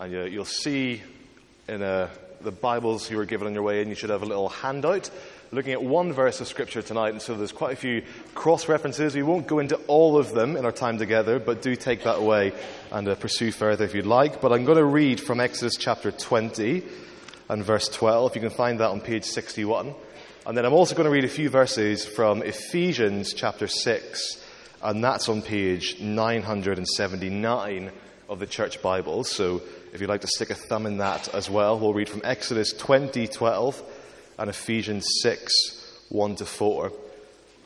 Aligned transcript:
And 0.00 0.14
you, 0.14 0.22
you'll 0.22 0.46
see 0.46 1.02
in 1.68 1.82
uh, 1.82 2.08
the 2.40 2.50
Bibles 2.50 3.10
you 3.10 3.18
were 3.18 3.26
given 3.26 3.46
on 3.46 3.52
your 3.52 3.62
way 3.62 3.82
in, 3.82 3.90
you 3.90 3.94
should 3.94 4.08
have 4.08 4.22
a 4.22 4.26
little 4.26 4.48
handout 4.48 5.10
looking 5.52 5.74
at 5.74 5.82
one 5.82 6.14
verse 6.14 6.40
of 6.40 6.48
Scripture 6.48 6.80
tonight. 6.80 7.10
And 7.10 7.20
so 7.20 7.34
there's 7.34 7.52
quite 7.52 7.74
a 7.74 7.76
few 7.76 8.02
cross 8.34 8.66
references. 8.66 9.14
We 9.14 9.22
won't 9.22 9.46
go 9.46 9.58
into 9.58 9.76
all 9.88 10.16
of 10.16 10.32
them 10.32 10.56
in 10.56 10.64
our 10.64 10.72
time 10.72 10.96
together, 10.96 11.38
but 11.38 11.60
do 11.60 11.76
take 11.76 12.04
that 12.04 12.16
away 12.16 12.54
and 12.90 13.08
uh, 13.08 13.14
pursue 13.14 13.52
further 13.52 13.84
if 13.84 13.94
you'd 13.94 14.06
like. 14.06 14.40
But 14.40 14.54
I'm 14.54 14.64
going 14.64 14.78
to 14.78 14.86
read 14.86 15.20
from 15.20 15.38
Exodus 15.38 15.76
chapter 15.76 16.10
20 16.10 16.82
and 17.50 17.62
verse 17.62 17.88
12. 17.88 18.36
You 18.36 18.40
can 18.40 18.48
find 18.48 18.80
that 18.80 18.88
on 18.88 19.02
page 19.02 19.24
61. 19.24 19.94
And 20.46 20.56
then 20.56 20.64
I'm 20.64 20.72
also 20.72 20.94
going 20.94 21.04
to 21.04 21.12
read 21.12 21.26
a 21.26 21.28
few 21.28 21.50
verses 21.50 22.06
from 22.06 22.42
Ephesians 22.42 23.34
chapter 23.34 23.66
6, 23.66 24.42
and 24.82 25.04
that's 25.04 25.28
on 25.28 25.42
page 25.42 26.00
979 26.00 27.90
of 28.30 28.38
the 28.38 28.46
church 28.46 28.80
Bible. 28.80 29.24
So 29.24 29.60
if 29.92 30.00
you'd 30.00 30.08
like 30.08 30.20
to 30.20 30.28
stick 30.28 30.50
a 30.50 30.54
thumb 30.54 30.86
in 30.86 30.98
that 30.98 31.34
as 31.34 31.50
well, 31.50 31.78
we'll 31.78 31.92
read 31.92 32.08
from 32.08 32.22
Exodus 32.24 32.72
20, 32.72 33.26
12 33.26 33.82
and 34.38 34.48
Ephesians 34.48 35.04
6, 35.22 36.06
1 36.08 36.36
to 36.36 36.46
4. 36.46 36.92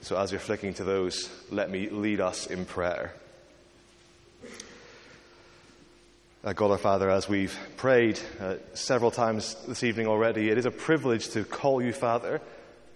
So 0.00 0.18
as 0.18 0.32
you're 0.32 0.40
flicking 0.40 0.72
to 0.74 0.84
those, 0.84 1.30
let 1.50 1.70
me 1.70 1.90
lead 1.90 2.20
us 2.20 2.46
in 2.46 2.64
prayer. 2.64 3.14
Uh, 6.42 6.52
God 6.54 6.70
our 6.70 6.78
Father, 6.78 7.10
as 7.10 7.28
we've 7.28 7.56
prayed 7.76 8.18
uh, 8.40 8.56
several 8.72 9.10
times 9.10 9.56
this 9.68 9.82
evening 9.82 10.06
already, 10.06 10.50
it 10.50 10.58
is 10.58 10.66
a 10.66 10.70
privilege 10.70 11.28
to 11.30 11.44
call 11.44 11.82
you 11.82 11.92
Father, 11.92 12.40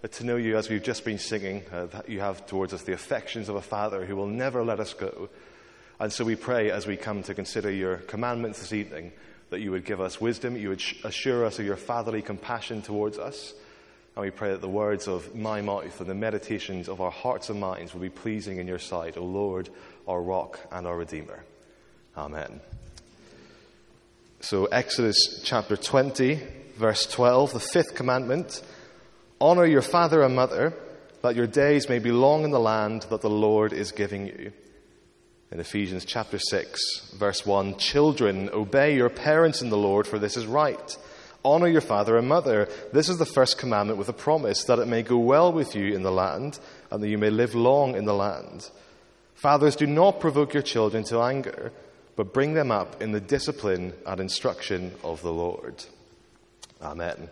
uh, 0.02 0.08
to 0.08 0.24
know 0.24 0.36
you 0.36 0.56
as 0.56 0.70
we've 0.70 0.82
just 0.82 1.04
been 1.04 1.18
singing, 1.18 1.62
uh, 1.72 1.86
that 1.86 2.08
you 2.08 2.20
have 2.20 2.46
towards 2.46 2.72
us 2.72 2.82
the 2.82 2.92
affections 2.92 3.48
of 3.50 3.56
a 3.56 3.62
Father 3.62 4.06
who 4.06 4.16
will 4.16 4.26
never 4.26 4.64
let 4.64 4.80
us 4.80 4.94
go. 4.94 5.28
And 6.00 6.12
so 6.12 6.24
we 6.24 6.36
pray 6.36 6.70
as 6.70 6.86
we 6.86 6.96
come 6.96 7.24
to 7.24 7.34
consider 7.34 7.70
your 7.70 7.96
commandments 7.96 8.60
this 8.60 8.72
evening 8.72 9.12
that 9.50 9.60
you 9.60 9.72
would 9.72 9.84
give 9.84 10.00
us 10.00 10.20
wisdom, 10.20 10.56
you 10.56 10.68
would 10.68 10.82
assure 11.02 11.44
us 11.44 11.58
of 11.58 11.66
your 11.66 11.76
fatherly 11.76 12.22
compassion 12.22 12.82
towards 12.82 13.18
us. 13.18 13.52
And 14.14 14.24
we 14.24 14.30
pray 14.30 14.50
that 14.50 14.60
the 14.60 14.68
words 14.68 15.08
of 15.08 15.34
my 15.34 15.60
mouth 15.60 16.00
and 16.00 16.08
the 16.08 16.14
meditations 16.14 16.88
of 16.88 17.00
our 17.00 17.10
hearts 17.10 17.50
and 17.50 17.58
minds 17.58 17.94
will 17.94 18.00
be 18.00 18.10
pleasing 18.10 18.58
in 18.58 18.68
your 18.68 18.78
sight, 18.78 19.16
O 19.16 19.24
Lord, 19.24 19.70
our 20.06 20.20
rock 20.20 20.60
and 20.70 20.86
our 20.86 20.96
Redeemer. 20.96 21.44
Amen. 22.16 22.60
So, 24.40 24.66
Exodus 24.66 25.40
chapter 25.44 25.76
20, 25.76 26.40
verse 26.76 27.06
12, 27.06 27.52
the 27.54 27.60
fifth 27.60 27.94
commandment 27.94 28.62
Honor 29.40 29.66
your 29.66 29.82
father 29.82 30.22
and 30.22 30.34
mother, 30.34 30.74
that 31.22 31.36
your 31.36 31.46
days 31.46 31.88
may 31.88 32.00
be 32.00 32.10
long 32.10 32.44
in 32.44 32.50
the 32.50 32.60
land 32.60 33.02
that 33.10 33.20
the 33.20 33.30
Lord 33.30 33.72
is 33.72 33.92
giving 33.92 34.26
you 34.26 34.52
in 35.50 35.60
Ephesians 35.60 36.04
chapter 36.04 36.38
6, 36.38 37.12
verse 37.16 37.46
1 37.46 37.78
Children, 37.78 38.50
obey 38.52 38.94
your 38.94 39.08
parents 39.08 39.62
in 39.62 39.70
the 39.70 39.78
Lord, 39.78 40.06
for 40.06 40.18
this 40.18 40.36
is 40.36 40.46
right. 40.46 40.96
Honor 41.44 41.68
your 41.68 41.80
father 41.80 42.18
and 42.18 42.28
mother. 42.28 42.68
This 42.92 43.08
is 43.08 43.16
the 43.16 43.24
first 43.24 43.58
commandment 43.58 43.98
with 43.98 44.08
a 44.08 44.12
promise 44.14 44.64
that 44.64 44.78
it 44.78 44.88
may 44.88 45.02
go 45.02 45.16
well 45.16 45.50
with 45.50 45.74
you 45.74 45.94
in 45.94 46.02
the 46.02 46.12
land 46.12 46.58
and 46.90 47.02
that 47.02 47.08
you 47.08 47.16
may 47.16 47.30
live 47.30 47.54
long 47.54 47.96
in 47.96 48.04
the 48.04 48.14
land. 48.14 48.68
Fathers, 49.34 49.76
do 49.76 49.86
not 49.86 50.20
provoke 50.20 50.52
your 50.52 50.62
children 50.62 51.04
to 51.04 51.20
anger, 51.20 51.72
but 52.16 52.34
bring 52.34 52.54
them 52.54 52.70
up 52.70 53.00
in 53.00 53.12
the 53.12 53.20
discipline 53.20 53.94
and 54.04 54.20
instruction 54.20 54.92
of 55.02 55.22
the 55.22 55.32
Lord. 55.32 55.84
Amen. 56.82 57.30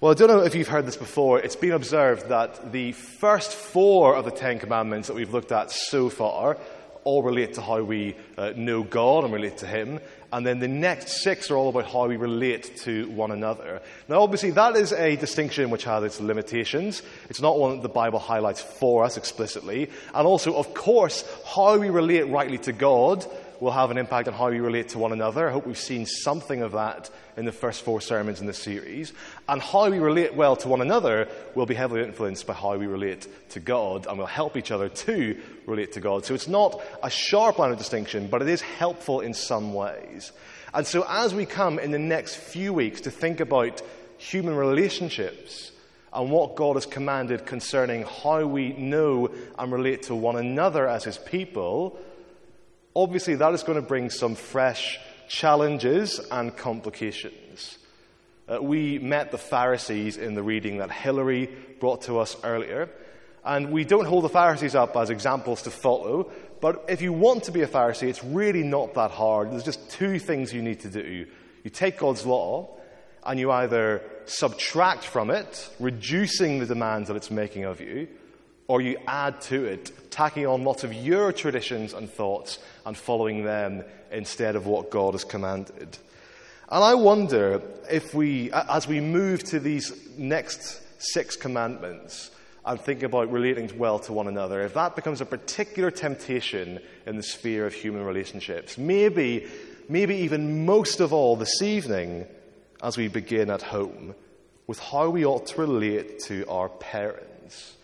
Well, 0.00 0.12
I 0.12 0.14
don't 0.14 0.28
know 0.28 0.42
if 0.42 0.54
you've 0.54 0.68
heard 0.68 0.86
this 0.86 0.96
before. 0.96 1.40
It's 1.40 1.56
been 1.56 1.72
observed 1.72 2.28
that 2.28 2.72
the 2.72 2.92
first 2.92 3.52
four 3.52 4.14
of 4.14 4.24
the 4.24 4.30
Ten 4.30 4.58
Commandments 4.58 5.08
that 5.08 5.14
we've 5.14 5.32
looked 5.32 5.52
at 5.52 5.70
so 5.70 6.08
far 6.10 6.58
all 7.04 7.22
relate 7.22 7.54
to 7.54 7.60
how 7.62 7.82
we 7.82 8.16
uh, 8.38 8.52
know 8.56 8.82
God 8.82 9.24
and 9.24 9.32
relate 9.32 9.58
to 9.58 9.66
Him. 9.66 10.00
And 10.32 10.46
then 10.46 10.60
the 10.60 10.68
next 10.68 11.22
six 11.22 11.50
are 11.50 11.56
all 11.56 11.68
about 11.68 11.86
how 11.86 12.08
we 12.08 12.16
relate 12.16 12.78
to 12.78 13.08
one 13.10 13.32
another. 13.32 13.82
Now, 14.08 14.22
obviously, 14.22 14.50
that 14.52 14.76
is 14.76 14.92
a 14.92 15.16
distinction 15.16 15.68
which 15.68 15.84
has 15.84 16.02
its 16.04 16.20
limitations. 16.20 17.02
It's 17.28 17.42
not 17.42 17.58
one 17.58 17.76
that 17.76 17.82
the 17.82 17.90
Bible 17.90 18.18
highlights 18.18 18.62
for 18.62 19.04
us 19.04 19.18
explicitly. 19.18 19.90
And 20.14 20.26
also, 20.26 20.54
of 20.54 20.72
course, 20.72 21.22
how 21.44 21.76
we 21.76 21.90
relate 21.90 22.22
rightly 22.28 22.58
to 22.58 22.72
God 22.72 23.26
will 23.62 23.70
have 23.70 23.92
an 23.92 23.96
impact 23.96 24.26
on 24.26 24.34
how 24.34 24.50
we 24.50 24.58
relate 24.58 24.88
to 24.88 24.98
one 24.98 25.12
another. 25.12 25.48
I 25.48 25.52
hope 25.52 25.68
we've 25.68 25.78
seen 25.78 26.04
something 26.04 26.62
of 26.62 26.72
that 26.72 27.08
in 27.36 27.44
the 27.44 27.52
first 27.52 27.84
four 27.84 28.00
sermons 28.00 28.40
in 28.40 28.46
this 28.48 28.58
series. 28.58 29.12
And 29.48 29.62
how 29.62 29.88
we 29.88 30.00
relate 30.00 30.34
well 30.34 30.56
to 30.56 30.68
one 30.68 30.80
another 30.80 31.28
will 31.54 31.64
be 31.64 31.76
heavily 31.76 32.02
influenced 32.02 32.44
by 32.44 32.54
how 32.54 32.76
we 32.76 32.88
relate 32.88 33.28
to 33.50 33.60
God 33.60 34.08
and 34.08 34.18
will 34.18 34.26
help 34.26 34.56
each 34.56 34.72
other 34.72 34.88
to 34.88 35.40
relate 35.64 35.92
to 35.92 36.00
God. 36.00 36.24
So 36.24 36.34
it's 36.34 36.48
not 36.48 36.82
a 37.04 37.08
sharp 37.08 37.60
line 37.60 37.70
of 37.70 37.78
distinction, 37.78 38.26
but 38.26 38.42
it 38.42 38.48
is 38.48 38.60
helpful 38.62 39.20
in 39.20 39.32
some 39.32 39.74
ways. 39.74 40.32
And 40.74 40.84
so 40.84 41.06
as 41.08 41.32
we 41.32 41.46
come 41.46 41.78
in 41.78 41.92
the 41.92 42.00
next 42.00 42.34
few 42.34 42.72
weeks 42.72 43.02
to 43.02 43.12
think 43.12 43.38
about 43.38 43.80
human 44.18 44.56
relationships, 44.56 45.70
and 46.12 46.30
what 46.30 46.56
God 46.56 46.74
has 46.74 46.84
commanded 46.84 47.46
concerning 47.46 48.02
how 48.02 48.44
we 48.44 48.74
know 48.74 49.30
and 49.58 49.72
relate 49.72 50.02
to 50.04 50.14
one 50.14 50.36
another 50.36 50.86
as 50.86 51.04
His 51.04 51.16
people, 51.16 51.98
Obviously, 52.94 53.36
that 53.36 53.54
is 53.54 53.62
going 53.62 53.80
to 53.80 53.86
bring 53.86 54.10
some 54.10 54.34
fresh 54.34 54.98
challenges 55.28 56.20
and 56.30 56.56
complications. 56.56 57.78
Uh, 58.48 58.62
we 58.62 58.98
met 58.98 59.30
the 59.30 59.38
Pharisees 59.38 60.16
in 60.16 60.34
the 60.34 60.42
reading 60.42 60.78
that 60.78 60.90
Hilary 60.90 61.48
brought 61.80 62.02
to 62.02 62.18
us 62.18 62.36
earlier. 62.44 62.90
And 63.44 63.72
we 63.72 63.84
don't 63.84 64.04
hold 64.04 64.24
the 64.24 64.28
Pharisees 64.28 64.74
up 64.74 64.96
as 64.96 65.10
examples 65.10 65.62
to 65.62 65.70
follow, 65.70 66.30
but 66.60 66.84
if 66.88 67.02
you 67.02 67.12
want 67.12 67.44
to 67.44 67.50
be 67.50 67.62
a 67.62 67.66
Pharisee, 67.66 68.08
it's 68.08 68.22
really 68.22 68.62
not 68.62 68.94
that 68.94 69.10
hard. 69.10 69.50
There's 69.50 69.64
just 69.64 69.90
two 69.90 70.20
things 70.20 70.52
you 70.52 70.62
need 70.62 70.80
to 70.80 70.90
do. 70.90 71.26
You 71.64 71.70
take 71.70 71.98
God's 71.98 72.24
law, 72.24 72.78
and 73.24 73.38
you 73.38 73.50
either 73.50 74.02
subtract 74.24 75.04
from 75.04 75.30
it, 75.30 75.70
reducing 75.80 76.58
the 76.58 76.66
demands 76.66 77.08
that 77.08 77.16
it's 77.16 77.30
making 77.30 77.64
of 77.64 77.80
you, 77.80 78.08
or 78.72 78.80
you 78.80 78.96
add 79.06 79.38
to 79.38 79.66
it, 79.66 79.92
tacking 80.10 80.46
on 80.46 80.64
lots 80.64 80.82
of 80.82 80.94
your 80.94 81.30
traditions 81.30 81.92
and 81.92 82.08
thoughts 82.08 82.58
and 82.86 82.96
following 82.96 83.44
them 83.44 83.84
instead 84.10 84.56
of 84.56 84.64
what 84.64 84.90
God 84.90 85.12
has 85.12 85.24
commanded. 85.24 85.98
And 86.70 86.82
I 86.82 86.94
wonder 86.94 87.60
if 87.90 88.14
we, 88.14 88.50
as 88.50 88.88
we 88.88 88.98
move 88.98 89.44
to 89.44 89.60
these 89.60 89.92
next 90.16 90.80
six 90.96 91.36
commandments 91.36 92.30
and 92.64 92.80
think 92.80 93.02
about 93.02 93.30
relating 93.30 93.76
well 93.76 93.98
to 93.98 94.14
one 94.14 94.26
another, 94.26 94.62
if 94.62 94.72
that 94.72 94.96
becomes 94.96 95.20
a 95.20 95.26
particular 95.26 95.90
temptation 95.90 96.80
in 97.04 97.18
the 97.18 97.22
sphere 97.22 97.66
of 97.66 97.74
human 97.74 98.04
relationships, 98.04 98.78
maybe, 98.78 99.46
maybe 99.90 100.16
even 100.16 100.64
most 100.64 101.00
of 101.00 101.12
all 101.12 101.36
this 101.36 101.60
evening 101.60 102.26
as 102.82 102.96
we 102.96 103.08
begin 103.08 103.50
at 103.50 103.60
home 103.60 104.14
with 104.66 104.78
how 104.78 105.10
we 105.10 105.26
ought 105.26 105.48
to 105.48 105.60
relate 105.60 106.20
to 106.20 106.46
our 106.48 106.70
parents. 106.70 107.76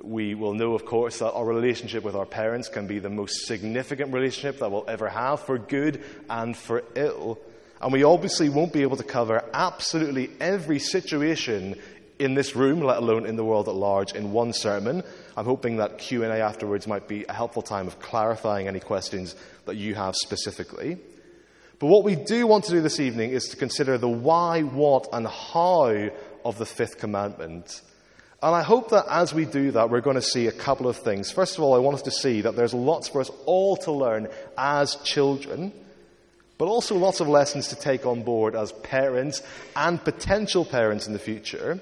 We 0.00 0.34
will 0.34 0.54
know, 0.54 0.74
of 0.74 0.86
course, 0.86 1.18
that 1.18 1.32
our 1.32 1.44
relationship 1.44 2.02
with 2.02 2.14
our 2.14 2.24
parents 2.24 2.68
can 2.68 2.86
be 2.86 2.98
the 2.98 3.10
most 3.10 3.46
significant 3.46 4.12
relationship 4.12 4.58
that 4.60 4.70
we'll 4.70 4.88
ever 4.88 5.08
have, 5.08 5.40
for 5.40 5.58
good 5.58 6.02
and 6.30 6.56
for 6.56 6.82
ill. 6.94 7.38
And 7.80 7.92
we 7.92 8.02
obviously 8.02 8.48
won't 8.48 8.72
be 8.72 8.82
able 8.82 8.96
to 8.96 9.04
cover 9.04 9.44
absolutely 9.52 10.30
every 10.40 10.78
situation 10.78 11.76
in 12.18 12.34
this 12.34 12.56
room, 12.56 12.80
let 12.80 12.98
alone 12.98 13.26
in 13.26 13.36
the 13.36 13.44
world 13.44 13.68
at 13.68 13.74
large, 13.74 14.12
in 14.12 14.32
one 14.32 14.52
sermon. 14.52 15.02
I'm 15.36 15.44
hoping 15.44 15.76
that 15.76 15.98
Q&A 15.98 16.28
afterwards 16.28 16.86
might 16.86 17.08
be 17.08 17.24
a 17.28 17.32
helpful 17.32 17.62
time 17.62 17.86
of 17.86 17.98
clarifying 17.98 18.68
any 18.68 18.80
questions 18.80 19.34
that 19.66 19.76
you 19.76 19.94
have 19.94 20.14
specifically. 20.14 20.98
But 21.80 21.88
what 21.88 22.04
we 22.04 22.14
do 22.14 22.46
want 22.46 22.64
to 22.64 22.70
do 22.70 22.80
this 22.80 23.00
evening 23.00 23.32
is 23.32 23.48
to 23.48 23.56
consider 23.56 23.98
the 23.98 24.08
why, 24.08 24.62
what, 24.62 25.08
and 25.12 25.26
how 25.26 26.10
of 26.44 26.58
the 26.58 26.66
fifth 26.66 26.98
commandment 26.98 27.82
and 28.42 28.56
I 28.56 28.62
hope 28.62 28.90
that 28.90 29.06
as 29.08 29.32
we 29.32 29.44
do 29.44 29.70
that, 29.70 29.88
we're 29.88 30.00
going 30.00 30.16
to 30.16 30.22
see 30.22 30.48
a 30.48 30.52
couple 30.52 30.88
of 30.88 30.96
things. 30.96 31.30
First 31.30 31.56
of 31.56 31.62
all, 31.62 31.74
I 31.74 31.78
want 31.78 31.94
us 31.94 32.02
to 32.02 32.10
see 32.10 32.40
that 32.40 32.56
there's 32.56 32.74
lots 32.74 33.08
for 33.08 33.20
us 33.20 33.30
all 33.46 33.76
to 33.78 33.92
learn 33.92 34.26
as 34.58 34.96
children, 34.96 35.72
but 36.58 36.66
also 36.66 36.96
lots 36.96 37.20
of 37.20 37.28
lessons 37.28 37.68
to 37.68 37.76
take 37.76 38.04
on 38.04 38.24
board 38.24 38.56
as 38.56 38.72
parents 38.72 39.42
and 39.76 40.02
potential 40.02 40.64
parents 40.64 41.06
in 41.06 41.12
the 41.12 41.20
future, 41.20 41.78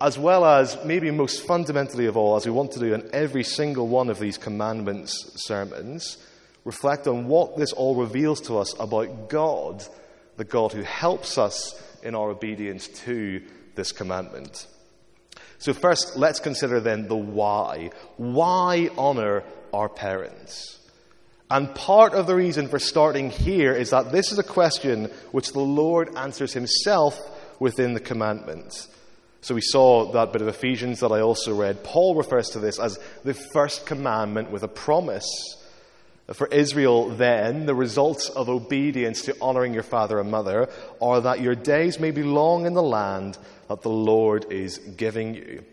as 0.00 0.18
well 0.18 0.44
as, 0.44 0.76
maybe 0.84 1.12
most 1.12 1.46
fundamentally 1.46 2.06
of 2.06 2.16
all, 2.16 2.34
as 2.34 2.46
we 2.46 2.52
want 2.52 2.72
to 2.72 2.80
do 2.80 2.92
in 2.92 3.08
every 3.12 3.44
single 3.44 3.86
one 3.86 4.10
of 4.10 4.18
these 4.18 4.36
commandments 4.36 5.30
sermons, 5.36 6.18
reflect 6.64 7.06
on 7.06 7.28
what 7.28 7.56
this 7.56 7.72
all 7.72 7.94
reveals 7.94 8.40
to 8.40 8.58
us 8.58 8.74
about 8.80 9.28
God, 9.28 9.84
the 10.36 10.44
God 10.44 10.72
who 10.72 10.82
helps 10.82 11.38
us 11.38 11.80
in 12.02 12.16
our 12.16 12.30
obedience 12.30 12.88
to 12.88 13.40
this 13.76 13.92
commandment. 13.92 14.66
So, 15.58 15.72
first, 15.72 16.16
let's 16.16 16.40
consider 16.40 16.80
then 16.80 17.08
the 17.08 17.16
why. 17.16 17.90
Why 18.16 18.90
honor 18.96 19.44
our 19.72 19.88
parents? 19.88 20.78
And 21.50 21.74
part 21.74 22.14
of 22.14 22.26
the 22.26 22.34
reason 22.34 22.68
for 22.68 22.78
starting 22.78 23.30
here 23.30 23.72
is 23.72 23.90
that 23.90 24.10
this 24.10 24.32
is 24.32 24.38
a 24.38 24.44
question 24.44 25.10
which 25.30 25.52
the 25.52 25.60
Lord 25.60 26.16
answers 26.16 26.52
himself 26.52 27.18
within 27.60 27.94
the 27.94 28.00
commandments. 28.00 28.88
So 29.40 29.54
we 29.54 29.60
saw 29.60 30.10
that 30.12 30.32
bit 30.32 30.40
of 30.40 30.48
Ephesians 30.48 31.00
that 31.00 31.12
I 31.12 31.20
also 31.20 31.54
read. 31.54 31.84
Paul 31.84 32.14
refers 32.14 32.48
to 32.50 32.58
this 32.58 32.78
as 32.78 32.98
the 33.24 33.34
first 33.34 33.84
commandment 33.84 34.50
with 34.50 34.62
a 34.62 34.68
promise. 34.68 35.26
For 36.32 36.46
Israel, 36.46 37.10
then, 37.10 37.66
the 37.66 37.74
results 37.74 38.30
of 38.30 38.48
obedience 38.48 39.22
to 39.22 39.36
honoring 39.42 39.74
your 39.74 39.82
father 39.82 40.18
and 40.18 40.30
mother 40.30 40.70
are 41.00 41.20
that 41.20 41.42
your 41.42 41.54
days 41.54 42.00
may 42.00 42.12
be 42.12 42.22
long 42.22 42.64
in 42.64 42.72
the 42.72 42.82
land 42.82 43.36
that 43.68 43.82
the 43.82 43.90
Lord 43.90 44.50
is 44.50 44.78
giving 44.78 45.34
you. 45.34 45.64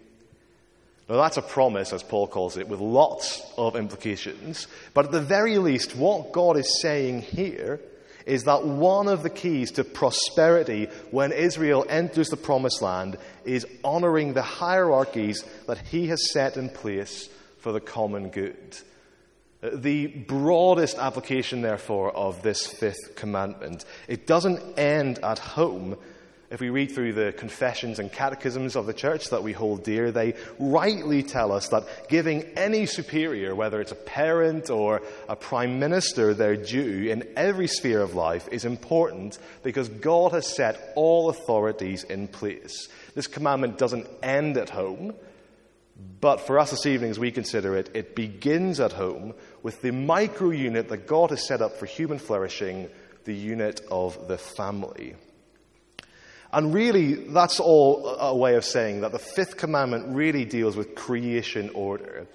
Now, 1.08 1.18
that's 1.18 1.38
a 1.38 1.42
promise, 1.42 1.94
as 1.94 2.04
Paul 2.04 2.28
calls 2.28 2.58
it, 2.58 2.68
with 2.68 2.82
lots 2.82 3.42
of 3.58 3.78
implications. 3.78 4.68
But 4.94 5.06
at 5.06 5.12
the 5.12 5.22
very 5.22 5.58
least, 5.58 5.96
what 5.96 6.34
God 6.34 6.58
is 6.58 6.82
saying 6.82 7.22
here 7.22 7.80
is 8.26 8.44
that 8.44 8.66
one 8.66 9.08
of 9.08 9.24
the 9.24 9.30
keys 9.30 9.72
to 9.72 9.84
prosperity 9.84 10.90
when 11.12 11.32
Israel 11.32 11.86
enters 11.88 12.30
the 12.30 12.38
promised 12.38 12.82
land 12.82 13.18
is 13.46 13.66
honoring 13.84 14.34
the 14.34 14.42
hierarchies 14.42 15.44
that 15.68 15.80
he 15.80 16.08
has 16.08 16.32
set 16.32 16.58
in 16.58 16.70
place 16.70 17.30
for 17.60 17.72
the 17.72 17.80
common 17.80 18.30
good. 18.30 18.78
The 19.62 20.08
broadest 20.08 20.98
application, 20.98 21.62
therefore, 21.62 22.16
of 22.16 22.42
this 22.42 22.66
fifth 22.66 23.16
commandment, 23.16 23.86
it 24.08 24.26
doesn't 24.26 24.80
end 24.80 25.20
at 25.20 25.38
home. 25.38 25.98
If 26.50 26.60
we 26.60 26.70
read 26.70 26.92
through 26.92 27.14
the 27.14 27.32
confessions 27.32 28.00
and 28.00 28.12
catechisms 28.12 28.76
of 28.76 28.86
the 28.86 28.94
church 28.94 29.30
that 29.30 29.44
we 29.44 29.54
hold 29.54 29.84
dear, 29.84 30.12
they 30.12 30.34
rightly 30.60 31.24
tell 31.24 31.54
us 31.54 31.70
that 31.70 32.10
giving 32.10 32.44
any 32.58 32.88
superior, 32.88 33.56
whether 33.56 33.80
it's 33.80 33.94
a 33.94 33.96
parent 33.96 34.70
or 34.70 35.02
a 35.30 35.36
prime 35.38 35.80
minister, 35.80 36.34
their 36.34 36.58
due 36.58 37.10
in 37.10 37.26
every 37.38 37.68
sphere 37.68 38.02
of 38.02 38.16
life 38.16 38.50
is 38.52 38.66
important 38.66 39.38
because 39.64 39.88
God 39.88 40.34
has 40.34 40.46
set 40.46 40.92
all 40.96 41.30
authorities 41.30 42.04
in 42.04 42.28
place. 42.28 42.90
This 43.16 43.28
commandment 43.28 43.78
doesn't 43.78 44.08
end 44.22 44.58
at 44.58 44.72
home. 44.72 45.14
But 46.20 46.42
for 46.42 46.60
us 46.60 46.72
this 46.72 46.86
evening, 46.86 47.12
as 47.12 47.20
we 47.20 47.32
consider 47.32 47.76
it, 47.76 47.90
it 47.96 48.16
begins 48.16 48.80
at 48.80 48.94
home 48.94 49.34
with 49.64 49.82
the 49.82 49.92
micro 49.92 50.50
unit 50.50 50.90
that 50.90 51.08
God 51.08 51.32
has 51.32 51.46
set 51.46 51.62
up 51.62 51.78
for 51.78 51.86
human 51.86 52.20
flourishing, 52.20 52.90
the 53.26 53.34
unit 53.34 53.82
of 53.90 54.28
the 54.28 54.38
family. 54.38 55.16
And 56.54 56.74
really, 56.74 57.14
that's 57.16 57.60
all 57.60 58.08
a 58.08 58.36
way 58.36 58.56
of 58.56 58.66
saying 58.66 59.02
that 59.02 59.12
the 59.12 59.20
fifth 59.20 59.58
commandment 59.58 60.16
really 60.16 60.46
deals 60.46 60.76
with 60.76 60.96
creation 60.96 61.70
order. 61.74 62.28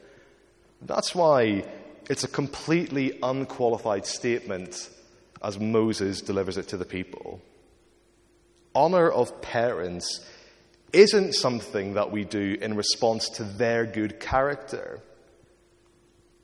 That's 0.82 1.14
why 1.14 1.64
it's 2.08 2.24
a 2.24 2.28
completely 2.28 3.18
unqualified 3.22 4.06
statement 4.06 4.88
as 5.42 5.58
Moses 5.58 6.22
delivers 6.22 6.56
it 6.56 6.68
to 6.68 6.76
the 6.76 6.84
people. 6.84 7.42
Honor 8.74 9.10
of 9.10 9.42
parents 9.42 10.24
isn't 10.92 11.34
something 11.34 11.94
that 11.94 12.10
we 12.10 12.24
do 12.24 12.56
in 12.60 12.76
response 12.76 13.28
to 13.30 13.44
their 13.44 13.84
good 13.84 14.20
character. 14.20 15.00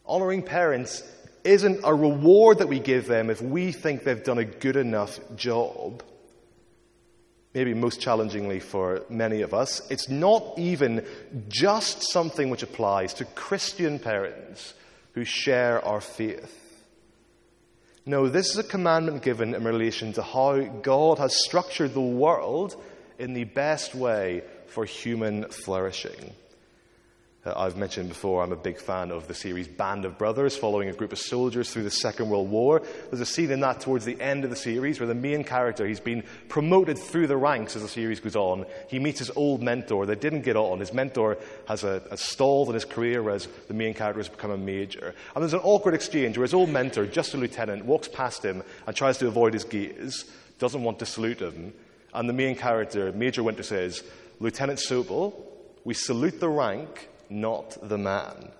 Honoring 0.04 0.42
parents 0.42 1.02
isn't 1.44 1.80
a 1.84 1.94
reward 1.94 2.58
that 2.58 2.68
we 2.68 2.78
give 2.78 3.06
them 3.06 3.30
if 3.30 3.40
we 3.40 3.72
think 3.72 4.04
they've 4.04 4.22
done 4.22 4.38
a 4.38 4.44
good 4.44 4.76
enough 4.76 5.18
job. 5.36 6.02
Maybe 7.54 7.74
most 7.74 8.00
challengingly 8.00 8.60
for 8.60 9.02
many 9.10 9.42
of 9.42 9.52
us, 9.52 9.82
it's 9.90 10.08
not 10.08 10.54
even 10.56 11.04
just 11.48 12.10
something 12.10 12.48
which 12.48 12.62
applies 12.62 13.14
to 13.14 13.24
Christian 13.24 13.98
parents 13.98 14.74
who 15.12 15.24
share 15.24 15.84
our 15.84 16.00
faith. 16.00 16.58
No, 18.04 18.28
this 18.28 18.50
is 18.50 18.58
a 18.58 18.64
commandment 18.64 19.22
given 19.22 19.54
in 19.54 19.62
relation 19.62 20.12
to 20.14 20.22
how 20.22 20.60
God 20.60 21.18
has 21.18 21.44
structured 21.44 21.94
the 21.94 22.00
world 22.00 22.82
in 23.22 23.34
the 23.34 23.44
best 23.44 23.94
way 23.94 24.42
for 24.66 24.84
human 24.84 25.44
flourishing. 25.44 26.32
Uh, 27.46 27.52
I've 27.56 27.76
mentioned 27.76 28.08
before, 28.08 28.42
I'm 28.42 28.50
a 28.50 28.56
big 28.56 28.80
fan 28.80 29.12
of 29.12 29.28
the 29.28 29.34
series 29.34 29.68
Band 29.68 30.04
of 30.04 30.18
Brothers, 30.18 30.56
following 30.56 30.88
a 30.88 30.92
group 30.92 31.12
of 31.12 31.20
soldiers 31.20 31.70
through 31.70 31.84
the 31.84 31.90
Second 31.90 32.30
World 32.30 32.50
War. 32.50 32.82
There's 33.10 33.20
a 33.20 33.26
scene 33.26 33.52
in 33.52 33.60
that 33.60 33.80
towards 33.80 34.04
the 34.04 34.20
end 34.20 34.42
of 34.42 34.50
the 34.50 34.56
series 34.56 34.98
where 34.98 35.06
the 35.06 35.14
main 35.14 35.44
character, 35.44 35.86
he's 35.86 36.00
been 36.00 36.24
promoted 36.48 36.98
through 36.98 37.28
the 37.28 37.36
ranks 37.36 37.76
as 37.76 37.82
the 37.82 37.88
series 37.88 38.18
goes 38.18 38.34
on. 38.34 38.66
He 38.88 38.98
meets 38.98 39.20
his 39.20 39.30
old 39.36 39.62
mentor. 39.62 40.04
They 40.04 40.16
didn't 40.16 40.42
get 40.42 40.56
on. 40.56 40.80
His 40.80 40.92
mentor 40.92 41.38
has 41.68 41.84
a, 41.84 42.02
a 42.10 42.16
stalled 42.16 42.68
in 42.68 42.74
his 42.74 42.84
career, 42.84 43.22
whereas 43.22 43.46
the 43.68 43.74
main 43.74 43.94
character 43.94 44.18
has 44.18 44.28
become 44.28 44.50
a 44.50 44.58
major. 44.58 45.14
And 45.36 45.42
there's 45.42 45.54
an 45.54 45.60
awkward 45.62 45.94
exchange 45.94 46.36
where 46.36 46.44
his 46.44 46.54
old 46.54 46.70
mentor, 46.70 47.06
just 47.06 47.34
a 47.34 47.36
lieutenant, 47.36 47.84
walks 47.84 48.08
past 48.08 48.44
him 48.44 48.64
and 48.84 48.96
tries 48.96 49.18
to 49.18 49.28
avoid 49.28 49.54
his 49.54 49.62
gaze, 49.62 50.24
doesn't 50.58 50.82
want 50.82 50.98
to 50.98 51.06
salute 51.06 51.38
him. 51.38 51.72
And 52.14 52.28
the 52.28 52.34
main 52.34 52.56
character, 52.56 53.10
Major 53.12 53.42
Winters, 53.42 53.68
says, 53.68 54.02
Lieutenant 54.40 54.78
Sobel, 54.78 55.34
we 55.84 55.94
salute 55.94 56.40
the 56.40 56.48
rank, 56.48 57.08
not 57.30 57.76
the 57.82 57.98
man. 57.98 58.50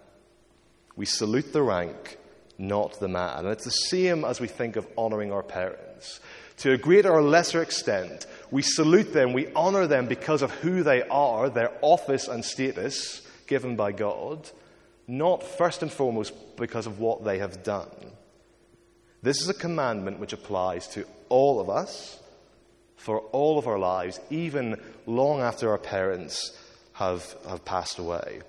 We 0.96 1.06
salute 1.06 1.52
the 1.52 1.62
rank, 1.62 2.19
not 2.58 2.99
the 3.00 3.08
man. 3.08 3.40
And 3.40 3.49
it's 3.49 3.64
the 3.64 3.70
same 3.70 4.25
as 4.25 4.40
we 4.40 4.49
think 4.49 4.76
of 4.76 4.87
honoring 4.96 5.32
our 5.32 5.43
parents. 5.43 6.20
To 6.58 6.72
a 6.72 6.78
greater 6.78 7.10
or 7.10 7.22
lesser 7.22 7.62
extent, 7.62 8.26
we 8.50 8.62
salute 8.62 9.12
them, 9.12 9.32
we 9.32 9.52
honor 9.54 9.87
them 9.87 10.06
because 10.06 10.43
of 10.43 10.50
who 10.50 10.82
they 10.82 11.02
are, 11.02 11.49
their 11.49 11.72
office 11.82 12.28
and 12.28 12.44
status 12.44 13.26
given 13.46 13.76
by 13.76 13.93
God, 13.93 14.49
not 15.08 15.43
first 15.43 15.82
and 15.82 15.90
foremost 15.90 16.32
because 16.56 16.87
of 16.87 17.00
what 17.00 17.25
they 17.25 17.38
have 17.38 17.62
done. 17.62 17.90
This 19.22 19.40
is 19.40 19.49
a 19.49 19.54
commandment 19.54 20.19
which 20.19 20.32
applies 20.32 20.88
to 20.88 21.04
all 21.28 21.60
of 21.60 21.69
us 21.69 22.19
for 23.02 23.19
all 23.32 23.58
of 23.58 23.66
our 23.66 23.81
lives, 23.81 24.20
even 24.31 24.81
long 25.06 25.40
after 25.40 25.70
our 25.70 25.78
parents 25.78 26.56
have, 26.93 27.34
have 27.49 27.64
passed 27.64 27.99
away. 27.99 28.40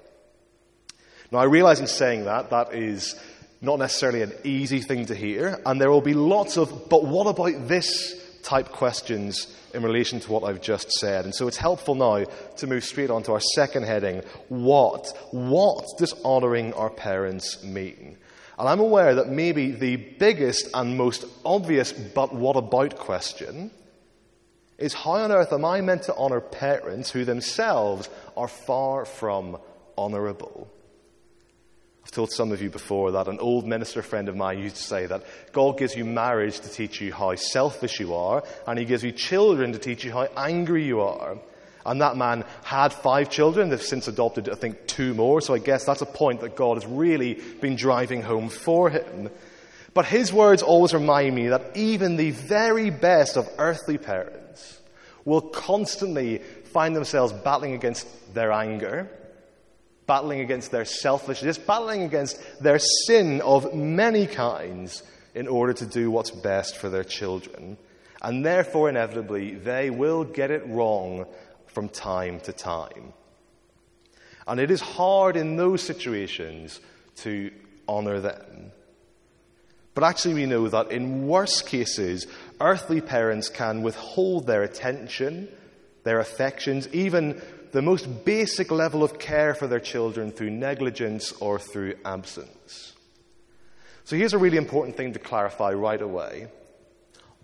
Now, 1.31 1.39
I 1.39 1.45
realize 1.45 1.79
in 1.79 1.88
saying 1.88 2.25
that, 2.25 2.51
that 2.51 2.75
is 2.75 3.15
not 3.61 3.79
necessarily 3.79 4.21
an 4.21 4.33
easy 4.44 4.79
thing 4.79 5.07
to 5.07 5.15
hear, 5.15 5.59
and 5.65 5.81
there 5.81 5.89
will 5.89 6.01
be 6.01 6.13
lots 6.13 6.57
of, 6.57 6.88
but 6.88 7.03
what 7.03 7.25
about 7.25 7.67
this 7.67 8.21
type 8.44 8.69
questions 8.69 9.47
in 9.73 9.81
relation 9.81 10.19
to 10.19 10.31
what 10.31 10.44
I've 10.44 10.61
just 10.61 10.91
said. 10.91 11.25
And 11.25 11.33
so 11.33 11.47
it's 11.47 11.57
helpful 11.57 11.95
now 11.95 12.25
to 12.57 12.67
move 12.67 12.83
straight 12.83 13.09
on 13.09 13.23
to 13.23 13.31
our 13.31 13.39
second 13.55 13.83
heading 13.83 14.21
what? 14.50 15.17
What 15.31 15.85
does 15.97 16.13
honouring 16.23 16.73
our 16.73 16.91
parents 16.91 17.63
mean? 17.63 18.17
And 18.59 18.69
I'm 18.69 18.81
aware 18.81 19.15
that 19.15 19.29
maybe 19.29 19.71
the 19.71 19.95
biggest 19.95 20.67
and 20.75 20.95
most 20.95 21.25
obvious 21.44 21.91
but 21.91 22.35
what 22.35 22.55
about 22.55 22.97
question 22.97 23.71
is 24.77 24.93
how 24.93 25.11
on 25.11 25.31
earth 25.31 25.53
am 25.53 25.65
I 25.65 25.81
meant 25.81 26.03
to 26.03 26.15
honour 26.15 26.41
parents 26.41 27.11
who 27.11 27.25
themselves 27.25 28.09
are 28.35 28.47
far 28.47 29.05
from 29.05 29.57
honourable? 29.97 30.71
I've 32.03 32.12
told 32.12 32.31
some 32.31 32.51
of 32.51 32.62
you 32.62 32.69
before 32.69 33.12
that 33.12 33.27
an 33.27 33.39
old 33.39 33.65
minister 33.65 34.01
friend 34.01 34.27
of 34.27 34.36
mine 34.36 34.59
used 34.59 34.75
to 34.75 34.83
say 34.83 35.05
that 35.05 35.24
God 35.53 35.77
gives 35.77 35.95
you 35.95 36.03
marriage 36.03 36.59
to 36.59 36.69
teach 36.69 37.00
you 37.00 37.13
how 37.13 37.36
selfish 37.36 38.00
you 38.00 38.13
are, 38.13 38.43
and 38.67 38.77
He 38.77 38.86
gives 38.86 39.03
you 39.03 39.12
children 39.12 39.71
to 39.71 39.79
teach 39.79 40.03
you 40.03 40.12
how 40.12 40.27
angry 40.36 40.83
you 40.86 41.01
are. 41.01 41.38
And 41.86 42.01
that 42.01 42.15
man 42.15 42.45
had 42.63 42.93
five 42.93 43.29
children. 43.29 43.69
They've 43.69 43.81
since 43.81 44.07
adopted, 44.07 44.50
I 44.50 44.55
think, 44.55 44.88
two 44.88 45.13
more. 45.13 45.41
So 45.41 45.53
I 45.53 45.59
guess 45.59 45.86
that's 45.86 46.01
a 46.01 46.05
point 46.05 46.41
that 46.41 46.55
God 46.55 46.75
has 46.75 46.86
really 46.86 47.33
been 47.59 47.75
driving 47.75 48.21
home 48.21 48.48
for 48.48 48.89
him. 48.89 49.29
But 49.93 50.05
his 50.05 50.31
words 50.31 50.63
always 50.63 50.93
remind 50.93 51.36
me 51.36 51.50
that 51.50 51.75
even 51.75 52.15
the 52.15 52.31
very 52.31 52.89
best 52.89 53.38
of 53.38 53.50
earthly 53.57 53.98
parents, 53.98 54.42
will 55.25 55.42
constantly 55.42 56.39
find 56.65 56.96
themselves 56.96 57.32
battling 57.32 57.74
against 57.74 58.34
their 58.34 58.51
anger, 58.51 59.10
battling 60.06 60.42
against 60.42 60.72
their 60.72 60.86
selfishness, 60.86 61.58
battling 61.58 62.03
against 62.03 62.39
their 62.62 62.80
sin 62.80 63.42
of 63.42 63.74
many 63.74 64.27
kinds 64.27 65.03
in 65.34 65.48
order 65.48 65.74
to 65.74 65.86
do 65.86 66.12
what's 66.12 66.32
best 66.32 66.77
for 66.77 66.89
their 66.89 67.03
children. 67.03 67.77
And 68.22 68.46
therefore, 68.46 68.89
inevitably, 68.89 69.56
they 69.56 69.89
will 69.89 70.24
get 70.24 70.51
it 70.51 70.65
wrong 70.68 71.25
from 71.68 71.89
time 71.89 72.39
to 72.42 72.53
time. 72.53 73.13
And 74.48 74.60
it 74.60 74.72
is 74.72 74.82
hard 74.82 75.36
in 75.36 75.56
those 75.56 75.82
situations 75.82 76.80
to 77.18 77.51
honor 77.88 78.20
them. 78.20 78.72
But 79.94 80.03
actually, 80.03 80.34
we 80.34 80.46
know 80.46 80.68
that 80.70 80.92
in 80.92 81.27
worse 81.27 81.62
cases, 81.62 82.27
earthly 82.63 83.01
parents 83.01 83.50
can 83.50 83.84
withhold 83.84 84.48
their 84.48 84.63
attention, 84.63 85.50
their 86.03 86.20
affections, 86.20 86.88
even 86.93 87.39
the 87.74 87.82
most 87.82 88.25
basic 88.25 88.72
level 88.72 89.03
of 89.03 89.20
care 89.20 89.53
for 89.53 89.67
their 89.67 89.79
children 89.79 90.32
through 90.32 90.50
negligence 90.50 91.34
or 91.34 91.60
through 91.60 91.93
absence. 92.05 92.93
So 94.05 94.15
here's 94.15 94.34
a 94.34 94.38
really 94.38 94.58
important 94.58 94.96
thing 94.96 95.13
to 95.13 95.20
clarify 95.20 95.74
right 95.74 96.01
away. 96.01 96.48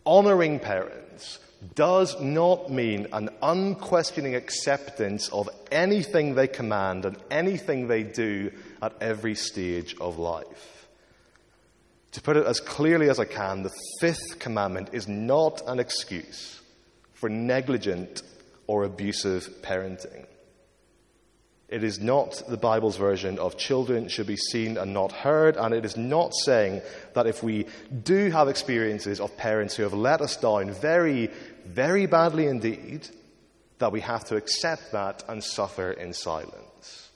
Honoring 0.06 0.60
parents 0.60 1.40
does 1.76 2.20
not 2.22 2.72
mean 2.72 3.08
an 3.12 3.30
unquestioning 3.42 4.36
acceptance 4.36 5.28
of 5.30 5.50
anything 5.72 6.36
they 6.36 6.48
command 6.48 7.06
and 7.06 7.18
anything 7.30 7.88
they 7.88 8.04
do 8.04 8.52
at 8.82 8.94
every 9.02 9.36
stage 9.36 9.96
of 10.00 10.18
life. 10.18 10.79
To 12.14 12.22
put 12.22 12.38
it 12.38 12.46
as 12.46 12.60
clearly 12.60 13.10
as 13.10 13.20
I 13.20 13.26
can, 13.26 13.64
the 13.64 13.74
fifth 14.00 14.40
commandment 14.40 14.90
is 14.94 15.08
not 15.08 15.62
an 15.68 15.80
excuse 15.80 16.60
for 17.14 17.30
negligent 17.30 18.24
or 18.66 18.84
abusive 18.84 19.48
parenting. 19.62 20.26
It 21.68 21.84
is 21.84 22.00
not 22.00 22.42
the 22.48 22.58
Bible's 22.58 22.98
version 22.98 23.38
of 23.38 23.58
children 23.58 24.08
should 24.08 24.26
be 24.26 24.36
seen 24.36 24.76
and 24.78 24.92
not 24.92 25.12
heard, 25.12 25.56
and 25.56 25.72
it 25.72 25.86
is 25.86 25.96
not 25.96 26.34
saying 26.34 26.82
that 27.14 27.28
if 27.28 27.44
we 27.44 27.68
do 28.04 28.32
have 28.32 28.48
experiences 28.48 29.20
of 29.20 29.38
parents 29.38 29.76
who 29.76 29.84
have 29.84 29.94
let 29.94 30.22
us 30.22 30.36
down 30.36 30.72
very, 30.72 31.30
very 31.68 32.08
badly 32.08 32.48
indeed, 32.48 33.08
that 33.78 33.92
we 33.92 34.02
have 34.02 34.26
to 34.26 34.36
accept 34.36 34.92
that 34.94 35.24
and 35.28 35.44
suffer 35.44 35.92
in 35.92 36.14
silence. 36.14 37.10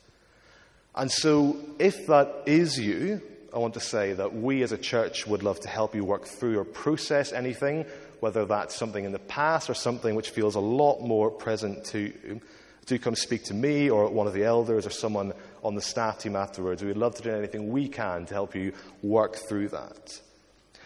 And 0.94 1.12
so, 1.12 1.58
if 1.80 2.06
that 2.06 2.44
is 2.46 2.80
you, 2.80 3.22
I 3.54 3.60
want 3.60 3.76
to 3.76 3.80
say 3.80 4.14
that 4.14 4.34
we 4.36 4.64
as 4.64 4.72
a 4.72 4.78
church 4.78 5.28
would 5.28 5.44
love 5.44 5.60
to 5.62 5.68
help 5.68 5.94
you 5.94 6.04
work 6.04 6.26
through 6.26 6.58
or 6.60 6.66
process 6.66 7.32
anything, 7.32 7.86
whether 8.20 8.46
that's 8.46 8.76
something 8.76 9.06
in 9.06 9.12
the 9.12 9.20
past 9.20 9.70
or 9.70 9.74
something 9.74 10.16
which 10.16 10.32
feels 10.32 10.56
a 10.56 10.60
lot 10.60 11.02
more 11.02 11.30
present 11.30 11.86
to 11.86 12.00
you 12.00 12.42
do 12.86 13.00
come 13.00 13.16
speak 13.16 13.44
to 13.46 13.54
me 13.54 13.90
or 13.90 14.10
one 14.10 14.28
of 14.28 14.34
the 14.34 14.44
elders 14.44 14.86
or 14.86 14.90
someone 14.90 15.34
on 15.64 15.76
the 15.76 15.82
staff 15.82 16.20
team 16.20 16.36
afterwards. 16.36 16.84
We'd 16.84 16.98
love 16.98 17.16
to 17.16 17.24
do 17.24 17.32
anything 17.32 17.72
we 17.72 17.88
can 17.88 18.26
to 18.26 18.34
help 18.34 18.56
you 18.56 18.74
work 19.02 19.36
through 19.36 19.70
that. 19.70 20.20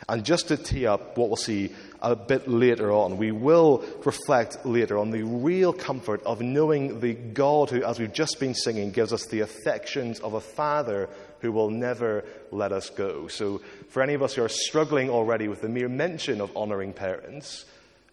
And 0.08 0.24
just 0.24 0.50
to 0.50 0.58
tee 0.58 0.86
up 0.86 1.18
what 1.18 1.28
we'll 1.28 1.38
see 1.38 1.72
a 2.02 2.16
bit 2.16 2.48
later 2.48 2.92
on, 2.92 3.18
we 3.18 3.32
will 3.32 3.84
reflect 4.06 4.64
later 4.64 4.98
on 4.98 5.10
the 5.10 5.24
real 5.24 5.74
comfort 5.74 6.22
of 6.24 6.40
knowing 6.40 7.00
the 7.00 7.14
God 7.14 7.72
who, 7.72 7.84
as 7.84 8.00
we've 8.00 8.14
just 8.14 8.40
been 8.40 8.54
singing, 8.54 8.92
gives 8.92 9.12
us 9.12 9.26
the 9.26 9.40
affections 9.40 10.20
of 10.20 10.36
a 10.36 10.42
father 10.42 11.10
who 11.42 11.52
will 11.52 11.70
never 11.70 12.24
let 12.52 12.72
us 12.72 12.90
go. 12.90 13.28
So, 13.28 13.62
for 13.90 14.02
any 14.02 14.14
of 14.14 14.24
us 14.24 14.34
who 14.36 14.44
are 14.44 14.50
struggling 14.50 15.10
already 15.10 15.48
with 15.48 15.62
the 15.62 15.70
mere 15.70 15.90
mention 15.90 16.42
of 16.42 16.56
honoring 16.56 16.94
parents, 16.94 17.66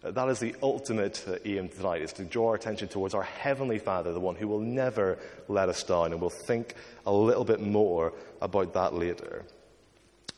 uh, 0.03 0.11
that 0.11 0.29
is 0.29 0.39
the 0.39 0.55
ultimate 0.61 1.23
uh, 1.27 1.37
aim 1.45 1.69
tonight, 1.69 2.01
is 2.01 2.13
to 2.13 2.23
draw 2.23 2.49
our 2.49 2.55
attention 2.55 2.87
towards 2.87 3.13
our 3.13 3.23
Heavenly 3.23 3.79
Father, 3.79 4.13
the 4.13 4.19
one 4.19 4.35
who 4.35 4.47
will 4.47 4.59
never 4.59 5.17
let 5.47 5.69
us 5.69 5.83
down, 5.83 6.11
and 6.11 6.21
we'll 6.21 6.29
think 6.29 6.75
a 7.05 7.11
little 7.11 7.45
bit 7.45 7.59
more 7.59 8.13
about 8.41 8.73
that 8.73 8.93
later. 8.93 9.43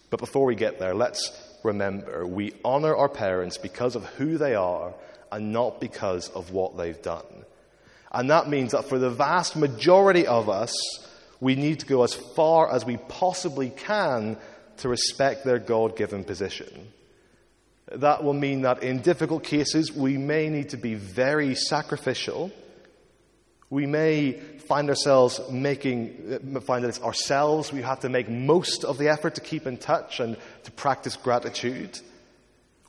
But 0.09 0.19
before 0.19 0.45
we 0.45 0.55
get 0.55 0.79
there, 0.79 0.93
let's 0.93 1.31
remember 1.63 2.25
we 2.25 2.53
honor 2.63 2.95
our 2.95 3.09
parents 3.09 3.57
because 3.57 3.95
of 3.95 4.05
who 4.05 4.37
they 4.37 4.55
are 4.55 4.93
and 5.31 5.51
not 5.51 5.81
because 5.81 6.29
of 6.29 6.51
what 6.51 6.77
they've 6.77 7.01
done. 7.01 7.25
And 8.11 8.29
that 8.29 8.47
means 8.47 8.71
that 8.71 8.85
for 8.85 8.97
the 8.97 9.09
vast 9.09 9.55
majority 9.57 10.25
of 10.25 10.49
us, 10.49 10.73
we 11.39 11.55
need 11.55 11.79
to 11.81 11.85
go 11.85 12.03
as 12.03 12.13
far 12.13 12.71
as 12.71 12.85
we 12.85 12.97
possibly 12.97 13.69
can 13.69 14.37
to 14.77 14.89
respect 14.89 15.43
their 15.45 15.59
God 15.59 15.95
given 15.95 16.23
position. 16.23 16.91
That 17.91 18.23
will 18.23 18.33
mean 18.33 18.61
that 18.61 18.83
in 18.83 19.01
difficult 19.01 19.43
cases, 19.43 19.91
we 19.91 20.17
may 20.17 20.49
need 20.49 20.69
to 20.69 20.77
be 20.77 20.95
very 20.95 21.55
sacrificial. 21.55 22.51
We 23.69 23.85
may 23.85 24.33
find 24.67 24.89
ourselves 24.89 25.39
making, 25.49 26.41
uh, 26.55 26.59
find 26.59 26.83
that 26.83 26.89
it's 26.89 27.01
ourselves 27.01 27.71
we 27.71 27.81
have 27.81 28.01
to 28.01 28.09
make 28.09 28.29
most 28.29 28.83
of 28.83 28.97
the 28.97 29.07
effort 29.07 29.35
to 29.35 29.41
keep 29.41 29.65
in 29.65 29.77
touch 29.77 30.19
and 30.19 30.37
to 30.63 30.71
practice 30.71 31.15
gratitude. 31.15 31.99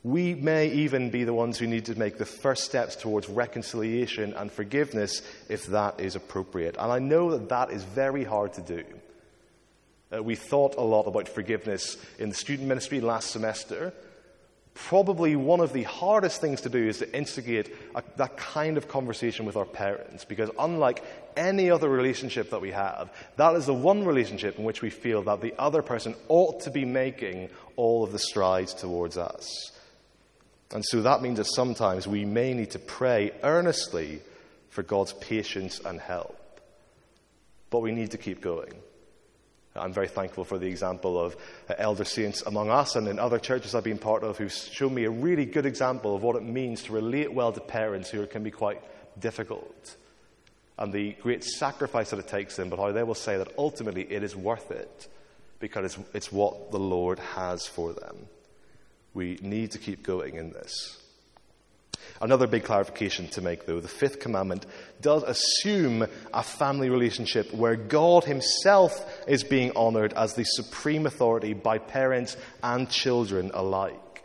We 0.03 0.33
may 0.33 0.67
even 0.67 1.09
be 1.09 1.25
the 1.25 1.33
ones 1.33 1.57
who 1.57 1.67
need 1.67 1.85
to 1.85 1.99
make 1.99 2.17
the 2.17 2.25
first 2.25 2.63
steps 2.63 2.95
towards 2.95 3.27
reconciliation 3.27 4.33
and 4.33 4.51
forgiveness 4.51 5.21
if 5.49 5.65
that 5.67 5.99
is 5.99 6.15
appropriate. 6.15 6.77
And 6.77 6.91
I 6.91 6.99
know 6.99 7.31
that 7.31 7.49
that 7.49 7.71
is 7.71 7.83
very 7.83 8.23
hard 8.23 8.53
to 8.53 8.61
do. 8.61 8.83
Uh, 10.11 10.23
we 10.23 10.35
thought 10.35 10.75
a 10.77 10.81
lot 10.81 11.03
about 11.03 11.27
forgiveness 11.27 11.97
in 12.17 12.29
the 12.29 12.35
student 12.35 12.67
ministry 12.67 13.01
last 13.01 13.31
semester 13.31 13.93
probably 14.87 15.35
one 15.35 15.59
of 15.59 15.73
the 15.73 15.83
hardest 15.83 16.39
things 16.39 16.61
to 16.61 16.69
do 16.69 16.87
is 16.87 16.99
to 16.99 17.17
instigate 17.17 17.75
a, 17.95 18.03
that 18.15 18.37
kind 18.37 18.77
of 18.77 18.87
conversation 18.87 19.45
with 19.45 19.57
our 19.57 19.65
parents 19.65 20.23
because 20.23 20.49
unlike 20.57 21.03
any 21.35 21.69
other 21.69 21.89
relationship 21.89 22.49
that 22.49 22.61
we 22.61 22.71
have 22.71 23.11
that 23.35 23.53
is 23.55 23.65
the 23.65 23.73
one 23.73 24.05
relationship 24.05 24.57
in 24.57 24.63
which 24.63 24.81
we 24.81 24.89
feel 24.89 25.21
that 25.21 25.41
the 25.41 25.53
other 25.59 25.81
person 25.81 26.15
ought 26.29 26.61
to 26.61 26.71
be 26.71 26.85
making 26.85 27.49
all 27.75 28.03
of 28.03 28.11
the 28.11 28.19
strides 28.19 28.73
towards 28.73 29.17
us 29.17 29.71
and 30.73 30.85
so 30.85 31.01
that 31.01 31.21
means 31.21 31.37
that 31.37 31.45
sometimes 31.45 32.07
we 32.07 32.25
may 32.25 32.53
need 32.53 32.71
to 32.71 32.79
pray 32.79 33.31
earnestly 33.43 34.21
for 34.69 34.83
god's 34.83 35.13
patience 35.13 35.79
and 35.79 35.99
help 35.99 36.61
but 37.69 37.81
we 37.81 37.91
need 37.91 38.11
to 38.11 38.17
keep 38.17 38.41
going 38.41 38.73
I'm 39.75 39.93
very 39.93 40.09
thankful 40.09 40.43
for 40.43 40.57
the 40.57 40.67
example 40.67 41.17
of 41.17 41.37
uh, 41.69 41.75
elder 41.77 42.03
saints 42.03 42.41
among 42.41 42.69
us 42.69 42.97
and 42.97 43.07
in 43.07 43.17
other 43.17 43.39
churches 43.39 43.75
I've 43.75 43.83
been 43.83 43.99
part 43.99 44.23
of 44.23 44.37
who've 44.37 44.51
shown 44.51 44.93
me 44.93 45.05
a 45.05 45.09
really 45.09 45.45
good 45.45 45.65
example 45.65 46.15
of 46.15 46.23
what 46.23 46.35
it 46.35 46.43
means 46.43 46.83
to 46.83 46.93
relate 46.93 47.31
well 47.31 47.53
to 47.53 47.61
parents 47.61 48.09
who 48.09 48.25
can 48.25 48.43
be 48.43 48.51
quite 48.51 48.81
difficult 49.19 49.95
and 50.79 50.93
the 50.93 51.11
great 51.21 51.43
sacrifice 51.43 52.11
that 52.11 52.19
it 52.19 52.27
takes 52.29 52.55
them, 52.55 52.69
but 52.69 52.79
how 52.79 52.93
they 52.93 53.03
will 53.03 53.13
say 53.13 53.37
that 53.37 53.53
ultimately 53.57 54.03
it 54.09 54.23
is 54.23 54.33
worth 54.33 54.71
it 54.71 55.09
because 55.59 55.85
it's, 55.93 56.09
it's 56.15 56.31
what 56.31 56.71
the 56.71 56.79
Lord 56.79 57.19
has 57.19 57.67
for 57.67 57.91
them. 57.91 58.15
We 59.13 59.39
need 59.41 59.71
to 59.71 59.79
keep 59.79 60.03
going 60.03 60.35
in 60.35 60.51
this. 60.51 60.99
Another 62.21 62.47
big 62.47 62.63
clarification 62.63 63.27
to 63.29 63.41
make, 63.41 63.65
though 63.65 63.79
the 63.79 63.87
fifth 63.87 64.19
commandment 64.19 64.65
does 65.01 65.23
assume 65.23 66.05
a 66.33 66.43
family 66.43 66.89
relationship 66.89 67.53
where 67.53 67.75
God 67.75 68.25
Himself 68.25 69.05
is 69.27 69.43
being 69.43 69.71
honored 69.75 70.13
as 70.13 70.33
the 70.33 70.43
supreme 70.43 71.05
authority 71.05 71.53
by 71.53 71.77
parents 71.77 72.35
and 72.61 72.89
children 72.89 73.51
alike. 73.53 74.23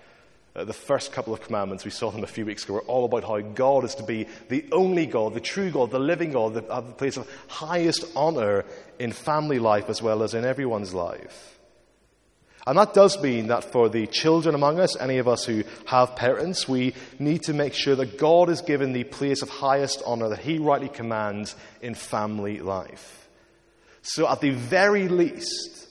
Uh, 0.56 0.64
the 0.64 0.72
first 0.72 1.12
couple 1.12 1.34
of 1.34 1.40
commandments, 1.40 1.84
we 1.84 1.90
saw 1.90 2.10
them 2.10 2.22
a 2.22 2.28
few 2.28 2.46
weeks 2.46 2.64
ago, 2.64 2.74
were 2.74 2.82
all 2.82 3.04
about 3.04 3.24
how 3.24 3.40
God 3.40 3.84
is 3.84 3.96
to 3.96 4.04
be 4.04 4.28
the 4.48 4.64
only 4.70 5.06
God, 5.06 5.34
the 5.34 5.40
true 5.40 5.70
God, 5.70 5.90
the 5.90 5.98
living 5.98 6.30
God, 6.30 6.54
the, 6.54 6.60
the 6.60 6.82
place 6.82 7.16
of 7.16 7.28
highest 7.48 8.04
honor 8.14 8.64
in 8.98 9.12
family 9.12 9.58
life 9.58 9.88
as 9.88 10.00
well 10.00 10.22
as 10.22 10.34
in 10.34 10.44
everyone's 10.44 10.94
life. 10.94 11.53
And 12.66 12.78
that 12.78 12.94
does 12.94 13.20
mean 13.20 13.48
that 13.48 13.64
for 13.64 13.90
the 13.90 14.06
children 14.06 14.54
among 14.54 14.80
us, 14.80 14.96
any 14.96 15.18
of 15.18 15.28
us 15.28 15.44
who 15.44 15.64
have 15.84 16.16
parents, 16.16 16.66
we 16.66 16.94
need 17.18 17.42
to 17.42 17.52
make 17.52 17.74
sure 17.74 17.94
that 17.96 18.18
God 18.18 18.48
is 18.48 18.62
given 18.62 18.92
the 18.92 19.04
place 19.04 19.42
of 19.42 19.50
highest 19.50 20.02
honor 20.06 20.30
that 20.30 20.38
He 20.38 20.58
rightly 20.58 20.88
commands 20.88 21.56
in 21.82 21.94
family 21.94 22.60
life. 22.60 23.28
So, 24.00 24.26
at 24.28 24.40
the 24.40 24.50
very 24.50 25.08
least, 25.08 25.88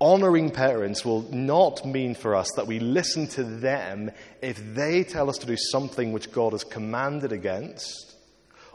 honoring 0.00 0.50
parents 0.50 1.04
will 1.04 1.22
not 1.30 1.84
mean 1.84 2.14
for 2.14 2.34
us 2.34 2.48
that 2.56 2.66
we 2.66 2.80
listen 2.80 3.26
to 3.28 3.44
them 3.44 4.10
if 4.40 4.58
they 4.74 5.04
tell 5.04 5.28
us 5.28 5.38
to 5.38 5.46
do 5.46 5.56
something 5.56 6.12
which 6.12 6.32
God 6.32 6.52
has 6.52 6.64
commanded 6.64 7.32
against, 7.32 8.14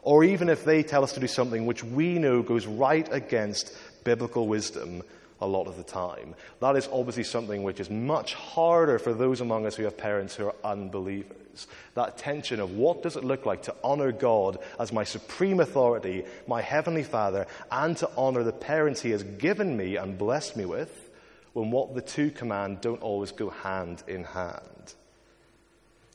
or 0.03 0.23
even 0.23 0.47
if 0.47 0.63
they 0.63 0.83
tell 0.83 1.03
us 1.03 1.13
to 1.13 1.19
do 1.19 1.27
something 1.27 1.65
which 1.65 1.83
we 1.83 2.19
know 2.19 2.43
goes 2.43 2.67
right 2.67 3.07
against 3.11 3.75
biblical 4.03 4.47
wisdom 4.47 5.03
a 5.41 5.47
lot 5.47 5.67
of 5.67 5.77
the 5.77 5.83
time. 5.83 6.35
That 6.59 6.75
is 6.75 6.89
obviously 6.91 7.23
something 7.23 7.63
which 7.63 7.79
is 7.79 7.89
much 7.89 8.33
harder 8.33 8.99
for 8.99 9.13
those 9.13 9.41
among 9.41 9.65
us 9.65 9.75
who 9.75 9.83
have 9.83 9.97
parents 9.97 10.35
who 10.35 10.47
are 10.47 10.55
unbelievers. 10.63 11.67
That 11.95 12.17
tension 12.17 12.59
of 12.59 12.71
what 12.71 13.03
does 13.03 13.15
it 13.15 13.23
look 13.23 13.45
like 13.45 13.63
to 13.63 13.75
honor 13.83 14.11
God 14.11 14.59
as 14.79 14.93
my 14.93 15.03
supreme 15.03 15.59
authority, 15.59 16.25
my 16.47 16.61
heavenly 16.61 17.03
Father, 17.03 17.47
and 17.71 17.97
to 17.97 18.09
honor 18.17 18.43
the 18.43 18.51
parents 18.51 19.01
He 19.01 19.11
has 19.11 19.23
given 19.23 19.75
me 19.75 19.95
and 19.95 20.17
blessed 20.17 20.55
me 20.55 20.65
with, 20.65 21.09
when 21.53 21.71
what 21.71 21.95
the 21.95 22.01
two 22.01 22.31
command 22.31 22.81
don't 22.81 23.01
always 23.01 23.31
go 23.31 23.49
hand 23.49 24.03
in 24.07 24.23
hand. 24.23 24.93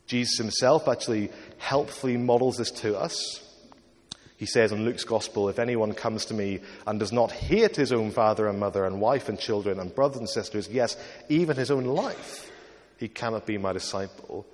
Jesus 0.07 0.37
himself 0.37 0.87
actually 0.87 1.31
helpfully 1.57 2.17
models 2.17 2.57
this 2.57 2.71
to 2.71 2.97
us 2.97 3.41
he 4.37 4.45
says 4.45 4.71
in 4.71 4.83
Luke's 4.83 5.05
Gospel, 5.05 5.47
If 5.47 5.59
anyone 5.59 5.93
comes 5.93 6.25
to 6.25 6.33
me 6.33 6.59
and 6.85 6.99
does 6.99 7.13
not 7.13 7.31
hate 7.31 7.75
his 7.75 7.93
own 7.93 8.11
father 8.11 8.47
and 8.47 8.59
mother 8.59 8.85
and 8.85 8.99
wife 8.99 9.29
and 9.29 9.39
children 9.39 9.79
and 9.79 9.95
brothers 9.95 10.17
and 10.17 10.29
sisters, 10.29 10.67
yes, 10.69 10.97
even 11.29 11.55
his 11.55 11.71
own 11.71 11.85
life, 11.85 12.51
he 12.97 13.07
cannot 13.07 13.45
be 13.45 13.57
my 13.57 13.71
disciple. 13.71 14.45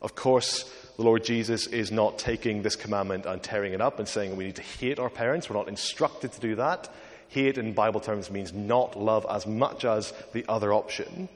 Of 0.00 0.14
course, 0.14 0.62
the 0.96 1.02
Lord 1.02 1.24
Jesus 1.24 1.66
is 1.66 1.90
not 1.90 2.18
taking 2.18 2.62
this 2.62 2.76
commandment 2.76 3.26
and 3.26 3.42
tearing 3.42 3.72
it 3.72 3.80
up 3.80 3.98
and 3.98 4.06
saying 4.06 4.36
we 4.36 4.44
need 4.44 4.56
to 4.56 4.62
hate 4.62 4.98
our 4.98 5.10
parents. 5.10 5.50
We're 5.50 5.56
not 5.56 5.68
instructed 5.68 6.32
to 6.32 6.40
do 6.40 6.54
that. 6.56 6.88
Hate 7.28 7.58
in 7.58 7.74
Bible 7.74 8.00
terms 8.00 8.30
means 8.30 8.52
not 8.52 8.98
love 8.98 9.26
as 9.28 9.46
much 9.46 9.84
as 9.84 10.12
the 10.32 10.44
other 10.48 10.72
option. 10.72 11.28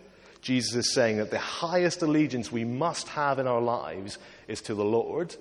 Jesus 0.43 0.75
is 0.75 0.93
saying 0.93 1.17
that 1.17 1.31
the 1.31 1.39
highest 1.39 2.03
allegiance 2.03 2.53
we 2.53 2.65
must 2.65 3.09
have 3.09 3.39
in 3.39 3.47
our 3.47 3.61
lives 3.61 4.19
is 4.47 4.61
to 4.63 4.75
the 4.75 4.85
Lord 4.85 5.35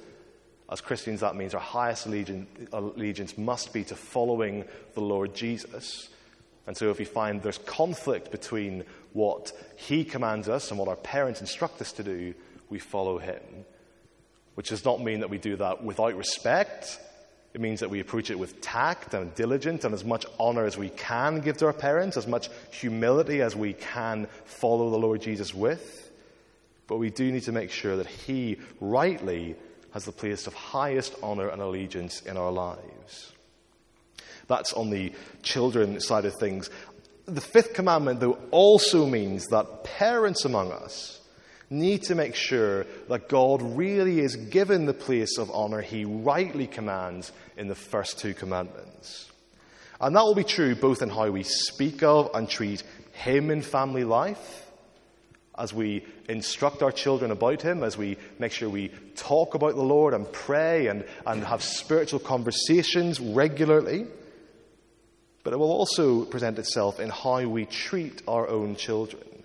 as 0.71 0.81
Christians, 0.81 1.19
that 1.19 1.35
means 1.35 1.53
our 1.53 1.59
highest 1.59 2.07
allegiance 2.07 3.37
must 3.37 3.73
be 3.73 3.83
to 3.85 3.95
following 3.95 4.65
the 4.93 5.01
Lord 5.01 5.35
Jesus. 5.35 6.09
And 6.65 6.77
so, 6.77 6.89
if 6.89 6.99
we 6.99 7.05
find 7.05 7.41
there's 7.41 7.57
conflict 7.57 8.31
between 8.31 8.85
what 9.11 9.51
He 9.75 10.05
commands 10.05 10.47
us 10.47 10.69
and 10.69 10.79
what 10.79 10.87
our 10.87 10.95
parents 10.95 11.41
instruct 11.41 11.81
us 11.81 11.91
to 11.93 12.03
do, 12.03 12.33
we 12.69 12.79
follow 12.79 13.17
Him. 13.17 13.41
Which 14.55 14.69
does 14.69 14.85
not 14.85 15.01
mean 15.01 15.19
that 15.19 15.29
we 15.29 15.37
do 15.37 15.57
that 15.57 15.83
without 15.83 16.15
respect. 16.15 16.99
It 17.53 17.61
means 17.61 17.81
that 17.81 17.89
we 17.89 17.99
approach 17.99 18.31
it 18.31 18.39
with 18.39 18.61
tact 18.61 19.13
and 19.13 19.35
diligence 19.35 19.83
and 19.83 19.93
as 19.93 20.05
much 20.05 20.25
honor 20.39 20.65
as 20.65 20.77
we 20.77 20.89
can 20.89 21.41
give 21.41 21.57
to 21.57 21.65
our 21.65 21.73
parents, 21.73 22.17
as 22.17 22.27
much 22.27 22.49
humility 22.71 23.41
as 23.41 23.55
we 23.55 23.73
can 23.73 24.27
follow 24.45 24.89
the 24.89 24.97
Lord 24.97 25.21
Jesus 25.21 25.53
with. 25.53 26.11
But 26.87 26.97
we 26.97 27.09
do 27.09 27.31
need 27.31 27.43
to 27.43 27.51
make 27.51 27.71
sure 27.71 27.97
that 27.97 28.07
He 28.07 28.57
rightly 28.79 29.55
has 29.93 30.05
the 30.05 30.11
place 30.11 30.47
of 30.47 30.53
highest 30.53 31.15
honor 31.21 31.47
and 31.47 31.61
allegiance 31.61 32.21
in 32.21 32.37
our 32.37 32.51
lives. 32.51 33.31
That's 34.47 34.73
on 34.73 34.89
the 34.89 35.13
children 35.41 35.99
side 35.99 36.25
of 36.25 36.33
things. 36.39 36.69
The 37.25 37.41
fifth 37.41 37.73
commandment, 37.73 38.19
though, 38.19 38.37
also 38.51 39.05
means 39.05 39.47
that 39.47 39.83
parents 39.83 40.45
among 40.45 40.71
us 40.71 41.21
need 41.69 42.03
to 42.03 42.15
make 42.15 42.35
sure 42.35 42.85
that 43.09 43.29
God 43.29 43.61
really 43.61 44.19
is 44.19 44.35
given 44.35 44.85
the 44.85 44.93
place 44.93 45.37
of 45.37 45.49
honor 45.51 45.81
he 45.81 46.05
rightly 46.05 46.67
commands 46.67 47.31
in 47.57 47.67
the 47.67 47.75
first 47.75 48.19
two 48.19 48.33
commandments. 48.33 49.31
And 49.99 50.15
that 50.15 50.23
will 50.23 50.35
be 50.35 50.43
true 50.43 50.75
both 50.75 51.01
in 51.01 51.09
how 51.09 51.29
we 51.29 51.43
speak 51.43 52.03
of 52.03 52.29
and 52.33 52.49
treat 52.49 52.83
him 53.13 53.49
in 53.49 53.61
family 53.61 54.03
life, 54.03 54.69
as 55.57 55.73
we 55.73 56.05
instruct 56.27 56.81
our 56.81 56.91
children 56.91 57.31
about 57.31 57.61
him, 57.61 57.83
as 57.83 57.97
we 57.97 58.17
make 58.39 58.51
sure 58.51 58.69
we 58.69 58.89
talk 59.15 59.53
about 59.53 59.75
the 59.75 59.83
Lord 59.83 60.13
and 60.13 60.31
pray 60.31 60.87
and, 60.87 61.05
and 61.25 61.43
have 61.43 61.63
spiritual 61.63 62.19
conversations 62.19 63.19
regularly. 63.19 64.07
But 65.43 65.53
it 65.53 65.57
will 65.57 65.71
also 65.71 66.25
present 66.25 66.57
itself 66.57 66.99
in 66.99 67.09
how 67.09 67.47
we 67.47 67.65
treat 67.65 68.21
our 68.27 68.47
own 68.47 68.75
children 68.75 69.43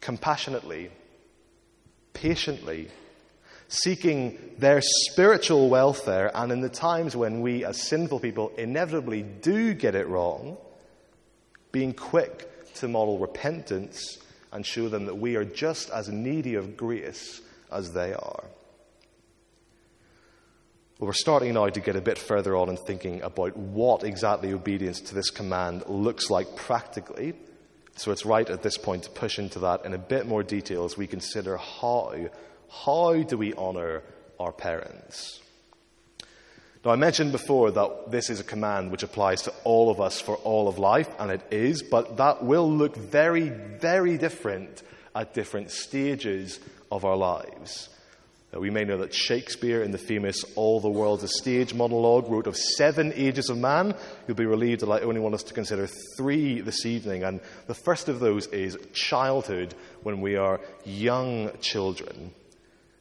compassionately 0.00 0.90
patiently, 2.12 2.88
seeking 3.68 4.38
their 4.58 4.80
spiritual 4.82 5.68
welfare, 5.70 6.30
and 6.34 6.52
in 6.52 6.60
the 6.60 6.68
times 6.68 7.16
when 7.16 7.40
we, 7.40 7.64
as 7.64 7.80
sinful 7.80 8.20
people, 8.20 8.52
inevitably 8.58 9.22
do 9.22 9.72
get 9.74 9.94
it 9.94 10.08
wrong, 10.08 10.58
being 11.72 11.94
quick 11.94 12.48
to 12.74 12.88
model 12.88 13.18
repentance 13.18 14.18
and 14.52 14.66
show 14.66 14.88
them 14.88 15.06
that 15.06 15.16
we 15.16 15.36
are 15.36 15.44
just 15.44 15.90
as 15.90 16.08
needy 16.08 16.54
of 16.54 16.76
grace 16.76 17.40
as 17.70 17.92
they 17.92 18.12
are. 18.12 18.44
Well, 20.98 21.06
we're 21.06 21.12
starting 21.14 21.54
now 21.54 21.68
to 21.68 21.80
get 21.80 21.96
a 21.96 22.00
bit 22.00 22.18
further 22.18 22.54
on 22.54 22.68
in 22.68 22.76
thinking 22.76 23.22
about 23.22 23.56
what 23.56 24.04
exactly 24.04 24.52
obedience 24.52 25.00
to 25.02 25.14
this 25.14 25.30
command 25.30 25.84
looks 25.86 26.28
like 26.28 26.56
practically. 26.56 27.34
So 27.96 28.12
it's 28.12 28.26
right 28.26 28.48
at 28.48 28.62
this 28.62 28.76
point 28.76 29.04
to 29.04 29.10
push 29.10 29.38
into 29.38 29.60
that 29.60 29.84
in 29.84 29.94
a 29.94 29.98
bit 29.98 30.26
more 30.26 30.42
detail 30.42 30.84
as 30.84 30.98
we 30.98 31.06
consider 31.06 31.56
how, 31.56 32.28
how 32.70 33.22
do 33.22 33.38
we 33.38 33.54
honor 33.54 34.02
our 34.38 34.52
parents? 34.52 35.40
Now, 36.82 36.92
I 36.92 36.96
mentioned 36.96 37.32
before 37.32 37.70
that 37.72 38.10
this 38.10 38.30
is 38.30 38.40
a 38.40 38.44
command 38.44 38.90
which 38.90 39.02
applies 39.02 39.42
to 39.42 39.52
all 39.64 39.90
of 39.90 40.00
us 40.00 40.18
for 40.18 40.36
all 40.36 40.66
of 40.66 40.78
life, 40.78 41.08
and 41.18 41.30
it 41.30 41.42
is, 41.50 41.82
but 41.82 42.16
that 42.16 42.42
will 42.42 42.70
look 42.70 42.96
very, 42.96 43.50
very 43.50 44.16
different 44.16 44.82
at 45.14 45.34
different 45.34 45.70
stages 45.70 46.58
of 46.90 47.04
our 47.04 47.16
lives. 47.16 47.90
Uh, 48.54 48.60
we 48.60 48.70
may 48.70 48.84
know 48.84 48.96
that 48.96 49.14
Shakespeare, 49.14 49.82
in 49.82 49.90
the 49.90 49.98
famous 49.98 50.42
All 50.56 50.80
the 50.80 50.88
World's 50.88 51.22
a 51.22 51.28
Stage 51.28 51.74
monologue, 51.74 52.30
wrote 52.30 52.46
of 52.46 52.56
seven 52.56 53.12
ages 53.14 53.50
of 53.50 53.58
man. 53.58 53.94
You'll 54.26 54.36
be 54.36 54.46
relieved 54.46 54.80
that 54.80 54.90
I 54.90 55.00
only 55.00 55.20
want 55.20 55.34
us 55.34 55.42
to 55.44 55.54
consider 55.54 55.86
three 56.16 56.62
this 56.62 56.86
evening. 56.86 57.24
And 57.24 57.40
the 57.66 57.74
first 57.74 58.08
of 58.08 58.20
those 58.20 58.46
is 58.46 58.78
childhood, 58.94 59.74
when 60.02 60.22
we 60.22 60.36
are 60.36 60.60
young 60.86 61.50
children. 61.60 62.32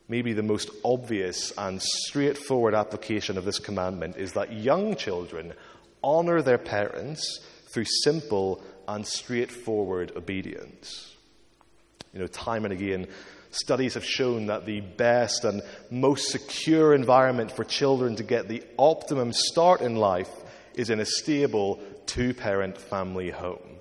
Maybe 0.10 0.34
the 0.34 0.44
most 0.44 0.70
obvious 0.84 1.54
and 1.58 1.82
straightforward 1.82 2.74
application 2.74 3.38
of 3.38 3.46
this 3.46 3.60
commandment 3.60 4.18
is 4.18 4.34
that 4.34 4.52
young 4.52 4.96
children 4.96 5.54
honor 6.04 6.42
their 6.42 6.58
parents 6.58 7.40
through 7.72 7.86
simple 7.86 8.62
and 8.88 9.06
straightforward 9.06 10.12
obedience. 10.16 11.16
You 12.12 12.20
know, 12.20 12.28
time 12.28 12.66
and 12.66 12.74
again, 12.74 13.08
Studies 13.52 13.96
have 13.96 14.06
shown 14.06 14.46
that 14.48 14.66
the 14.66 14.82
best 14.82 15.44
and 15.44 15.64
most 15.90 16.30
secure 16.30 16.94
environment 16.94 17.52
for 17.52 17.64
children 17.64 18.16
to 18.18 18.24
get 18.24 18.48
the 18.48 18.64
optimum 18.78 19.34
start 19.34 19.82
in 19.82 19.96
life 19.96 20.30
is 20.76 20.92
in 20.92 21.00
a 21.00 21.06
stable 21.06 21.80
two 22.06 22.34
parent 22.36 22.78
family 22.78 23.32
home. 23.32 23.79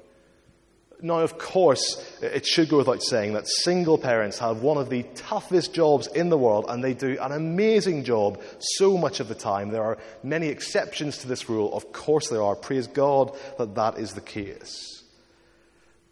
Now, 1.01 1.21
of 1.21 1.39
course, 1.39 2.05
it 2.21 2.45
should 2.45 2.69
go 2.69 2.79
without 2.79 3.03
saying 3.05 3.35
that 3.35 3.47
single 3.47 3.99
parents 3.99 4.39
have 4.41 4.63
one 4.63 4.79
of 4.79 4.91
the 4.91 5.05
toughest 5.15 5.73
jobs 5.73 6.09
in 6.09 6.29
the 6.29 6.39
world, 6.39 6.67
and 6.69 6.83
they 6.83 6.93
do 6.93 7.17
an 7.21 7.31
amazing 7.31 8.03
job 8.03 8.43
so 8.59 8.99
much 8.99 9.21
of 9.21 9.29
the 9.29 9.35
time. 9.37 9.71
There 9.71 9.85
are 9.85 9.99
many 10.25 10.49
exceptions 10.49 11.19
to 11.19 11.29
this 11.29 11.49
rule. 11.49 11.73
Of 11.73 11.93
course, 11.93 12.29
there 12.29 12.43
are. 12.43 12.57
Praise 12.57 12.89
God 12.89 13.37
that 13.59 13.77
that 13.77 13.99
is 13.99 14.15
the 14.15 14.21
case. 14.21 15.05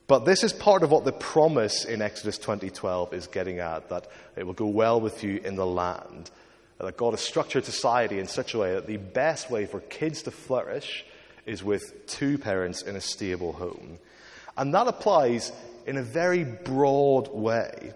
But 0.07 0.25
this 0.25 0.45
is 0.45 0.53
part 0.53 0.85
of 0.85 0.93
what 0.93 1.05
the 1.05 1.13
promise 1.13 1.85
in 1.85 2.01
Exodus 2.01 2.39
20:12 2.39 3.13
is 3.13 3.27
getting 3.27 3.59
at 3.59 3.89
that 3.89 4.07
it 4.37 4.47
will 4.47 4.55
go 4.55 4.67
well 4.67 5.01
with 5.01 5.25
you 5.25 5.41
in 5.45 5.57
the 5.57 5.67
land. 5.67 6.31
That 6.79 6.97
God 6.97 7.13
has 7.13 7.21
structured 7.21 7.65
society 7.65 8.21
in 8.21 8.29
such 8.29 8.55
a 8.55 8.59
way 8.59 8.75
that 8.75 8.87
the 8.87 8.99
best 8.99 9.51
way 9.51 9.67
for 9.67 9.81
kids 9.81 10.23
to 10.23 10.31
flourish 10.31 11.05
is 11.45 11.65
with 11.65 12.07
two 12.07 12.39
parents 12.39 12.83
in 12.83 12.95
a 12.95 13.01
stable 13.01 13.55
home. 13.55 13.99
And 14.57 14.75
that 14.75 14.87
applies 14.87 15.53
in 15.87 15.97
a 15.97 16.03
very 16.03 16.45
broad 16.45 17.29
way. 17.29 17.93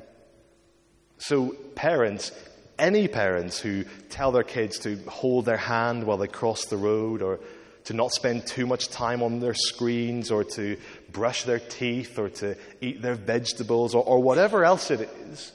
So, 1.18 1.54
parents, 1.74 2.32
any 2.78 3.08
parents 3.08 3.60
who 3.60 3.84
tell 4.08 4.32
their 4.32 4.42
kids 4.42 4.78
to 4.80 4.96
hold 5.06 5.44
their 5.44 5.56
hand 5.56 6.04
while 6.04 6.16
they 6.16 6.26
cross 6.26 6.64
the 6.66 6.76
road 6.76 7.22
or 7.22 7.40
to 7.84 7.94
not 7.94 8.12
spend 8.12 8.46
too 8.46 8.66
much 8.66 8.88
time 8.88 9.22
on 9.22 9.40
their 9.40 9.54
screens 9.54 10.30
or 10.30 10.44
to 10.44 10.76
brush 11.12 11.44
their 11.44 11.58
teeth 11.58 12.18
or 12.18 12.28
to 12.28 12.56
eat 12.80 13.02
their 13.02 13.14
vegetables 13.14 13.94
or, 13.94 14.04
or 14.04 14.22
whatever 14.22 14.64
else 14.64 14.90
it 14.90 15.00
is. 15.00 15.52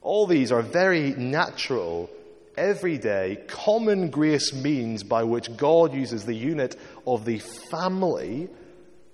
All 0.00 0.26
these 0.26 0.50
are 0.50 0.62
very 0.62 1.10
natural, 1.10 2.10
everyday, 2.56 3.38
common 3.46 4.10
grace 4.10 4.52
means 4.52 5.04
by 5.04 5.22
which 5.24 5.56
God 5.56 5.94
uses 5.94 6.24
the 6.24 6.34
unit 6.34 6.76
of 7.06 7.24
the 7.24 7.38
family 7.38 8.48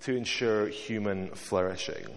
to 0.01 0.15
ensure 0.15 0.67
human 0.67 1.29
flourishing. 1.29 2.07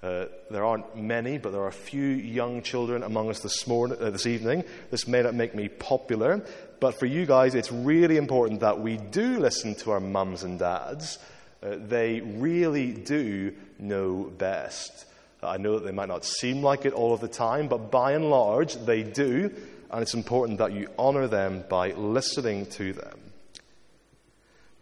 Uh, 0.00 0.26
there 0.50 0.64
aren't 0.64 0.96
many, 0.96 1.38
but 1.38 1.50
there 1.50 1.60
are 1.60 1.68
a 1.68 1.72
few 1.72 2.06
young 2.06 2.62
children 2.62 3.02
among 3.02 3.30
us 3.30 3.40
this, 3.40 3.66
morning, 3.66 3.98
uh, 4.00 4.10
this 4.10 4.26
evening. 4.26 4.62
This 4.90 5.08
may 5.08 5.22
not 5.22 5.34
make 5.34 5.56
me 5.56 5.68
popular, 5.68 6.44
but 6.78 6.98
for 6.98 7.06
you 7.06 7.26
guys, 7.26 7.56
it's 7.56 7.72
really 7.72 8.16
important 8.16 8.60
that 8.60 8.80
we 8.80 8.96
do 8.96 9.40
listen 9.40 9.74
to 9.76 9.90
our 9.90 10.00
mums 10.00 10.44
and 10.44 10.58
dads. 10.58 11.18
Uh, 11.60 11.76
they 11.76 12.20
really 12.20 12.92
do 12.92 13.52
know 13.80 14.32
best. 14.38 15.06
I 15.42 15.56
know 15.56 15.78
that 15.78 15.84
they 15.84 15.92
might 15.92 16.08
not 16.08 16.24
seem 16.24 16.62
like 16.62 16.84
it 16.84 16.92
all 16.92 17.12
of 17.12 17.20
the 17.20 17.28
time, 17.28 17.66
but 17.66 17.90
by 17.90 18.12
and 18.12 18.30
large, 18.30 18.74
they 18.74 19.02
do, 19.02 19.52
and 19.90 20.02
it's 20.02 20.14
important 20.14 20.58
that 20.58 20.72
you 20.72 20.88
honor 20.96 21.26
them 21.26 21.64
by 21.68 21.92
listening 21.92 22.66
to 22.66 22.92
them. 22.92 23.18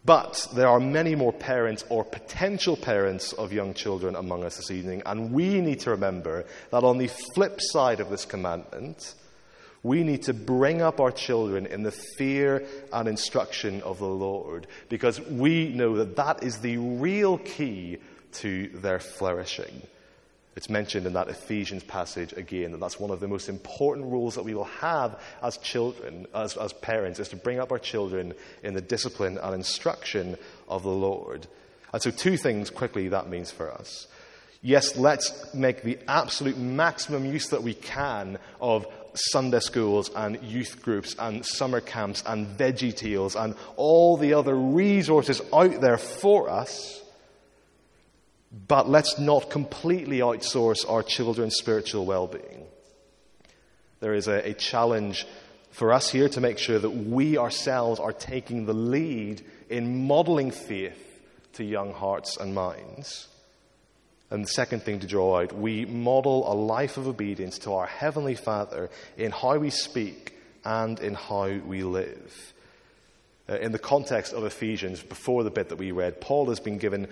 But 0.05 0.47
there 0.53 0.67
are 0.67 0.79
many 0.79 1.15
more 1.15 1.33
parents 1.33 1.83
or 1.89 2.05
potential 2.05 2.77
parents 2.77 3.33
of 3.33 3.51
young 3.51 3.73
children 3.73 4.15
among 4.15 4.43
us 4.43 4.57
this 4.57 4.71
evening, 4.71 5.01
and 5.05 5.33
we 5.33 5.59
need 5.59 5.81
to 5.81 5.91
remember 5.91 6.45
that 6.71 6.83
on 6.83 6.97
the 6.97 7.07
flip 7.07 7.59
side 7.59 7.99
of 7.99 8.09
this 8.09 8.23
commandment, 8.23 9.15
we 9.83 10.03
need 10.03 10.23
to 10.23 10.33
bring 10.33 10.81
up 10.81 10.99
our 10.99 11.11
children 11.11 11.65
in 11.65 11.83
the 11.83 11.91
fear 11.91 12.65
and 12.91 13.07
instruction 13.07 13.81
of 13.83 13.99
the 13.99 14.07
Lord 14.07 14.67
because 14.89 15.19
we 15.21 15.69
know 15.69 15.97
that 15.97 16.15
that 16.15 16.43
is 16.43 16.59
the 16.59 16.77
real 16.77 17.37
key 17.37 17.97
to 18.33 18.67
their 18.69 18.99
flourishing. 18.99 19.81
It's 20.57 20.71
mentioned 20.71 21.05
in 21.05 21.13
that 21.13 21.27
Ephesians 21.27 21.83
passage 21.83 22.33
again 22.33 22.71
that 22.71 22.79
that's 22.79 22.99
one 22.99 23.11
of 23.11 23.19
the 23.19 23.27
most 23.27 23.47
important 23.47 24.07
rules 24.07 24.33
that 24.33 24.43
we 24.43 24.55
will 24.55 24.63
have 24.63 25.21
as 25.43 25.57
children, 25.57 26.25
as, 26.33 26.57
as 26.57 26.73
parents, 26.73 27.19
is 27.19 27.27
to 27.27 27.35
bring 27.35 27.59
up 27.59 27.71
our 27.71 27.77
children 27.77 28.33
in 28.63 28.73
the 28.73 28.81
discipline 28.81 29.37
and 29.37 29.53
instruction 29.53 30.35
of 30.67 30.81
the 30.81 30.89
Lord. 30.89 31.45
And 31.93 32.01
so, 32.01 32.09
two 32.09 32.37
things 32.37 32.71
quickly 32.71 33.07
that 33.09 33.29
means 33.29 33.51
for 33.51 33.71
us. 33.71 34.07
Yes, 34.63 34.97
let's 34.97 35.53
make 35.53 35.83
the 35.83 35.99
absolute 36.07 36.57
maximum 36.57 37.23
use 37.25 37.49
that 37.49 37.61
we 37.61 37.75
can 37.75 38.39
of 38.59 38.87
Sunday 39.13 39.59
schools 39.59 40.09
and 40.15 40.41
youth 40.41 40.81
groups 40.81 41.15
and 41.19 41.45
summer 41.45 41.81
camps 41.81 42.23
and 42.25 42.47
veggie 42.57 42.95
tales 42.95 43.35
and 43.35 43.53
all 43.75 44.17
the 44.17 44.33
other 44.33 44.55
resources 44.55 45.39
out 45.53 45.81
there 45.81 45.99
for 45.99 46.49
us. 46.49 47.03
But 48.51 48.89
let's 48.89 49.19
not 49.19 49.49
completely 49.49 50.19
outsource 50.19 50.89
our 50.89 51.03
children's 51.03 51.55
spiritual 51.55 52.05
well 52.05 52.27
being. 52.27 52.65
There 53.99 54.13
is 54.13 54.27
a, 54.27 54.49
a, 54.49 54.53
challenge 54.53 55.25
for 55.71 55.91
us 55.91 56.09
here 56.09 56.29
to 56.29 56.41
make 56.41 56.59
sure 56.59 56.79
that 56.79 56.89
we 56.89 57.37
ourselves 57.37 57.99
are 57.99 58.13
taking 58.13 58.65
the 58.65 58.73
lead 58.73 59.43
in 59.69 60.07
modeling 60.07 60.51
faith 60.51 61.03
to 61.53 61.63
young 61.63 61.93
hearts 61.93 62.37
and 62.37 62.53
minds. 62.53 63.27
And 64.29 64.43
the 64.43 64.49
second 64.49 64.83
thing 64.83 64.99
to 64.99 65.07
draw 65.07 65.41
out, 65.41 65.53
we 65.53 65.85
model 65.85 66.51
a 66.51 66.53
life 66.53 66.97
of 66.97 67.07
obedience 67.07 67.59
to 67.59 67.73
our 67.73 67.87
Heavenly 67.87 68.35
Father 68.35 68.89
in 69.17 69.31
how 69.31 69.57
we 69.57 69.69
speak 69.69 70.35
and 70.63 70.99
in 70.99 71.13
how 71.13 71.47
we 71.47 71.83
live. 71.83 72.53
Uh, 73.49 73.55
in 73.59 73.71
the 73.71 73.79
context 73.79 74.33
of 74.33 74.43
Ephesians, 74.43 75.01
before 75.01 75.41
the 75.43 75.49
bit 75.49 75.69
that 75.69 75.77
we 75.77 75.91
read, 75.91 76.19
Paul 76.19 76.47
has 76.49 76.59
been 76.59 76.77
given 76.77 77.07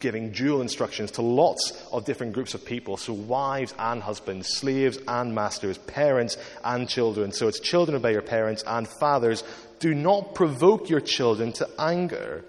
giving 0.00 0.32
dual 0.32 0.60
instructions 0.60 1.12
to 1.12 1.22
lots 1.22 1.80
of 1.92 2.04
different 2.04 2.32
groups 2.32 2.54
of 2.54 2.64
people. 2.64 2.96
So 2.96 3.12
wives 3.12 3.72
and 3.78 4.02
husbands, 4.02 4.48
slaves 4.48 4.98
and 5.06 5.32
masters, 5.32 5.78
parents 5.78 6.36
and 6.64 6.88
children. 6.88 7.30
So 7.30 7.46
it's 7.46 7.60
children 7.60 7.96
obey 7.96 8.12
your 8.12 8.22
parents 8.22 8.64
and 8.66 8.88
fathers. 8.98 9.44
Do 9.78 9.94
not 9.94 10.34
provoke 10.34 10.90
your 10.90 11.00
children 11.00 11.52
to 11.54 11.68
anger, 11.78 12.44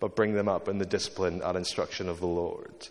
but 0.00 0.16
bring 0.16 0.32
them 0.32 0.48
up 0.48 0.66
in 0.66 0.78
the 0.78 0.86
discipline 0.86 1.42
and 1.44 1.58
instruction 1.58 2.08
of 2.08 2.20
the 2.20 2.26
Lord. 2.26 2.88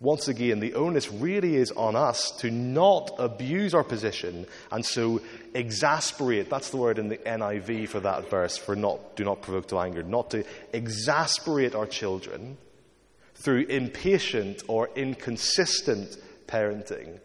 Once 0.00 0.28
again, 0.28 0.60
the 0.60 0.74
onus 0.74 1.10
really 1.10 1.56
is 1.56 1.72
on 1.72 1.96
us 1.96 2.30
to 2.30 2.52
not 2.52 3.10
abuse 3.18 3.74
our 3.74 3.82
position 3.82 4.46
and 4.70 4.86
so 4.86 5.20
exasperate. 5.54 6.48
That's 6.48 6.70
the 6.70 6.76
word 6.76 7.00
in 7.00 7.08
the 7.08 7.16
NIV 7.16 7.88
for 7.88 8.00
that 8.00 8.30
verse, 8.30 8.56
for 8.56 8.76
not, 8.76 9.16
do 9.16 9.24
not 9.24 9.42
provoke 9.42 9.66
to 9.68 9.78
anger. 9.80 10.04
Not 10.04 10.30
to 10.30 10.44
exasperate 10.72 11.74
our 11.74 11.86
children 11.86 12.58
through 13.34 13.66
impatient 13.66 14.62
or 14.68 14.88
inconsistent 14.94 16.16
parenting, 16.46 17.18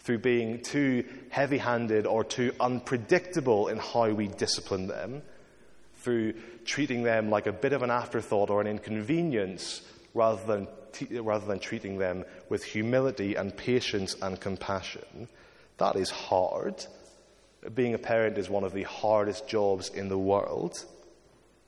through 0.00 0.18
being 0.18 0.62
too 0.62 1.04
heavy 1.30 1.58
handed 1.58 2.06
or 2.06 2.24
too 2.24 2.52
unpredictable 2.58 3.68
in 3.68 3.78
how 3.78 4.10
we 4.10 4.26
discipline 4.26 4.88
them, 4.88 5.22
through 6.00 6.32
treating 6.64 7.04
them 7.04 7.30
like 7.30 7.46
a 7.46 7.52
bit 7.52 7.72
of 7.72 7.84
an 7.84 7.90
afterthought 7.90 8.50
or 8.50 8.60
an 8.60 8.66
inconvenience 8.66 9.80
rather 10.12 10.44
than 10.44 10.66
rather 11.10 11.46
than 11.46 11.58
treating 11.58 11.98
them 11.98 12.24
with 12.48 12.64
humility 12.64 13.34
and 13.34 13.56
patience 13.56 14.16
and 14.20 14.40
compassion. 14.40 15.28
That 15.78 15.96
is 15.96 16.10
hard. 16.10 16.84
Being 17.74 17.94
a 17.94 17.98
parent 17.98 18.38
is 18.38 18.48
one 18.48 18.64
of 18.64 18.72
the 18.72 18.82
hardest 18.82 19.48
jobs 19.48 19.88
in 19.88 20.08
the 20.08 20.18
world. 20.18 20.84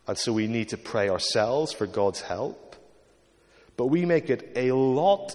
And 0.07 0.17
so 0.17 0.33
we 0.33 0.47
need 0.47 0.69
to 0.69 0.77
pray 0.77 1.09
ourselves 1.09 1.73
for 1.73 1.87
God's 1.87 2.21
help. 2.21 2.77
But 3.77 3.87
we 3.87 4.05
make 4.05 4.31
it 4.31 4.53
a 4.57 4.73
lot 4.73 5.35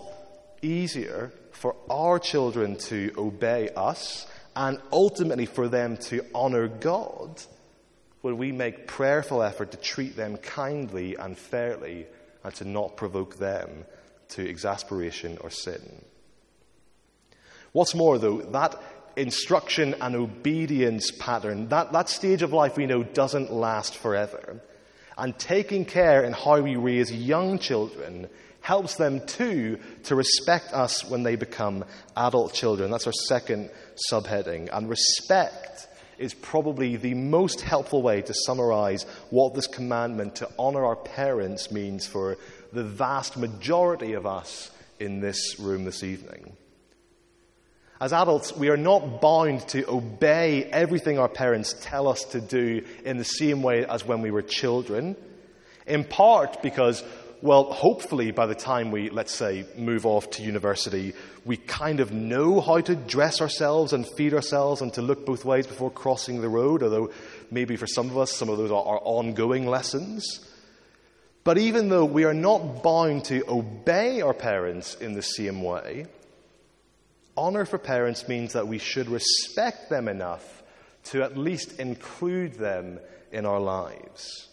easier 0.61 1.31
for 1.51 1.75
our 1.89 2.19
children 2.19 2.75
to 2.75 3.11
obey 3.17 3.69
us 3.69 4.25
and 4.55 4.79
ultimately 4.91 5.45
for 5.45 5.67
them 5.67 5.97
to 5.97 6.25
honor 6.33 6.67
God 6.67 7.41
when 8.21 8.37
we 8.37 8.51
make 8.51 8.87
prayerful 8.87 9.41
effort 9.41 9.71
to 9.71 9.77
treat 9.77 10.15
them 10.15 10.37
kindly 10.37 11.15
and 11.15 11.37
fairly 11.37 12.05
and 12.43 12.53
to 12.55 12.65
not 12.65 12.97
provoke 12.97 13.37
them 13.37 13.85
to 14.29 14.47
exasperation 14.47 15.37
or 15.41 15.49
sin. 15.49 16.03
What's 17.71 17.95
more, 17.95 18.17
though, 18.17 18.41
that 18.41 18.81
instruction 19.15 19.95
and 20.01 20.15
obedience 20.15 21.11
pattern, 21.11 21.69
that, 21.69 21.91
that 21.91 22.09
stage 22.09 22.41
of 22.41 22.53
life 22.53 22.77
we 22.77 22.85
know 22.85 23.03
doesn't 23.03 23.51
last 23.51 23.95
forever. 23.95 24.61
And 25.17 25.37
taking 25.37 25.85
care 25.85 26.23
in 26.23 26.33
how 26.33 26.61
we 26.61 26.75
raise 26.75 27.11
young 27.11 27.59
children 27.59 28.27
helps 28.61 28.95
them 28.95 29.25
too 29.25 29.79
to 30.03 30.15
respect 30.15 30.71
us 30.71 31.03
when 31.03 31.23
they 31.23 31.35
become 31.35 31.83
adult 32.15 32.53
children. 32.53 32.91
That's 32.91 33.07
our 33.07 33.13
second 33.13 33.69
subheading. 34.11 34.69
And 34.71 34.89
respect 34.89 35.87
is 36.21 36.33
probably 36.33 36.95
the 36.95 37.15
most 37.15 37.61
helpful 37.61 38.01
way 38.01 38.21
to 38.21 38.33
summarize 38.45 39.03
what 39.31 39.53
this 39.53 39.67
commandment 39.67 40.35
to 40.35 40.49
honor 40.57 40.85
our 40.85 40.95
parents 40.95 41.71
means 41.71 42.05
for 42.05 42.37
the 42.71 42.83
vast 42.83 43.37
majority 43.37 44.13
of 44.13 44.25
us 44.25 44.71
in 44.99 45.19
this 45.19 45.59
room 45.59 45.83
this 45.83 46.03
evening. 46.03 46.55
As 47.99 48.13
adults, 48.13 48.55
we 48.55 48.69
are 48.69 48.77
not 48.77 49.21
bound 49.21 49.67
to 49.69 49.87
obey 49.87 50.63
everything 50.65 51.19
our 51.19 51.29
parents 51.29 51.75
tell 51.81 52.07
us 52.07 52.23
to 52.25 52.41
do 52.41 52.83
in 53.05 53.17
the 53.17 53.23
same 53.23 53.61
way 53.61 53.85
as 53.85 54.05
when 54.05 54.21
we 54.21 54.31
were 54.31 54.41
children, 54.41 55.15
in 55.85 56.03
part 56.03 56.63
because 56.63 57.03
well, 57.41 57.63
hopefully 57.71 58.31
by 58.31 58.45
the 58.45 58.55
time 58.55 58.91
we, 58.91 59.09
let's 59.09 59.33
say, 59.33 59.65
move 59.75 60.05
off 60.05 60.29
to 60.31 60.43
university, 60.43 61.13
we 61.43 61.57
kind 61.57 61.99
of 61.99 62.11
know 62.11 62.61
how 62.61 62.79
to 62.81 62.95
dress 62.95 63.41
ourselves 63.41 63.93
and 63.93 64.07
feed 64.15 64.33
ourselves 64.33 64.81
and 64.81 64.93
to 64.93 65.01
look 65.01 65.25
both 65.25 65.43
ways 65.43 65.65
before 65.65 65.89
crossing 65.89 66.41
the 66.41 66.49
road, 66.49 66.83
although 66.83 67.11
maybe 67.49 67.75
for 67.75 67.87
some 67.87 68.09
of 68.11 68.17
us, 68.17 68.31
some 68.31 68.49
of 68.49 68.57
those 68.57 68.69
are, 68.69 68.85
are 68.85 69.01
ongoing 69.03 69.65
lessons. 69.65 70.47
But 71.43 71.57
even 71.57 71.89
though 71.89 72.05
we 72.05 72.25
are 72.25 72.33
not 72.33 72.83
bound 72.83 73.25
to 73.25 73.43
obey 73.47 74.21
our 74.21 74.35
parents 74.35 74.93
in 74.95 75.13
the 75.13 75.23
same 75.23 75.63
way, 75.63 76.05
honor 77.35 77.65
for 77.65 77.79
parents 77.79 78.27
means 78.27 78.53
that 78.53 78.67
we 78.67 78.77
should 78.77 79.09
respect 79.09 79.89
them 79.89 80.07
enough 80.07 80.61
to 81.05 81.23
at 81.23 81.35
least 81.35 81.79
include 81.79 82.53
them 82.53 82.99
in 83.31 83.47
our 83.47 83.59
lives. 83.59 84.47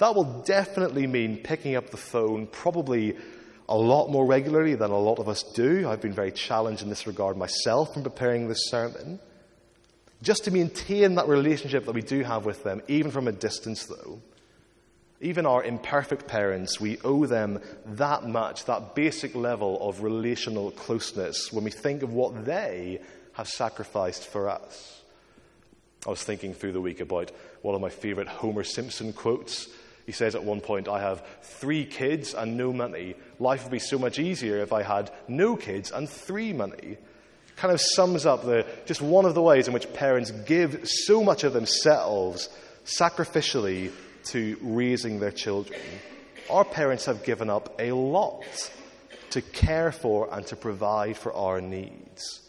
That 0.00 0.14
will 0.14 0.42
definitely 0.46 1.06
mean 1.06 1.36
picking 1.36 1.76
up 1.76 1.90
the 1.90 1.98
phone 1.98 2.46
probably 2.46 3.18
a 3.68 3.76
lot 3.76 4.08
more 4.08 4.24
regularly 4.24 4.74
than 4.74 4.90
a 4.90 4.98
lot 4.98 5.18
of 5.18 5.28
us 5.28 5.42
do. 5.42 5.86
I've 5.86 6.00
been 6.00 6.14
very 6.14 6.32
challenged 6.32 6.82
in 6.82 6.88
this 6.88 7.06
regard 7.06 7.36
myself 7.36 7.94
in 7.98 8.02
preparing 8.02 8.48
this 8.48 8.70
sermon. 8.70 9.20
Just 10.22 10.44
to 10.44 10.50
maintain 10.50 11.16
that 11.16 11.28
relationship 11.28 11.84
that 11.84 11.94
we 11.94 12.00
do 12.00 12.22
have 12.22 12.46
with 12.46 12.64
them, 12.64 12.80
even 12.88 13.10
from 13.10 13.28
a 13.28 13.32
distance, 13.32 13.84
though. 13.84 14.22
Even 15.20 15.44
our 15.44 15.62
imperfect 15.62 16.26
parents, 16.26 16.80
we 16.80 16.98
owe 17.04 17.26
them 17.26 17.60
that 17.84 18.26
much, 18.26 18.64
that 18.64 18.94
basic 18.94 19.34
level 19.34 19.86
of 19.86 20.02
relational 20.02 20.70
closeness 20.70 21.52
when 21.52 21.62
we 21.62 21.70
think 21.70 22.02
of 22.02 22.14
what 22.14 22.46
they 22.46 23.00
have 23.34 23.48
sacrificed 23.48 24.26
for 24.26 24.48
us. 24.48 25.02
I 26.06 26.10
was 26.10 26.22
thinking 26.22 26.54
through 26.54 26.72
the 26.72 26.80
week 26.80 27.00
about 27.00 27.30
one 27.60 27.74
of 27.74 27.82
my 27.82 27.90
favorite 27.90 28.28
Homer 28.28 28.64
Simpson 28.64 29.12
quotes 29.12 29.68
he 30.10 30.12
says 30.12 30.34
at 30.34 30.42
one 30.42 30.60
point, 30.60 30.88
I 30.88 30.98
have 31.02 31.24
three 31.40 31.84
kids 31.84 32.34
and 32.34 32.56
no 32.56 32.72
money. 32.72 33.14
Life 33.38 33.62
would 33.62 33.70
be 33.70 33.78
so 33.78 33.96
much 33.96 34.18
easier 34.18 34.58
if 34.58 34.72
I 34.72 34.82
had 34.82 35.08
no 35.28 35.54
kids 35.54 35.92
and 35.92 36.10
three 36.10 36.52
money. 36.52 36.96
Kind 37.54 37.72
of 37.72 37.80
sums 37.80 38.26
up 38.26 38.44
the, 38.44 38.66
just 38.86 39.00
one 39.00 39.24
of 39.24 39.36
the 39.36 39.40
ways 39.40 39.68
in 39.68 39.72
which 39.72 39.92
parents 39.92 40.32
give 40.32 40.80
so 40.82 41.22
much 41.22 41.44
of 41.44 41.52
themselves 41.52 42.48
sacrificially 42.84 43.92
to 44.24 44.56
raising 44.62 45.20
their 45.20 45.30
children. 45.30 45.78
Our 46.50 46.64
parents 46.64 47.04
have 47.04 47.22
given 47.22 47.48
up 47.48 47.76
a 47.78 47.92
lot 47.92 48.42
to 49.30 49.40
care 49.40 49.92
for 49.92 50.28
and 50.34 50.44
to 50.48 50.56
provide 50.56 51.18
for 51.18 51.32
our 51.32 51.60
needs. 51.60 52.40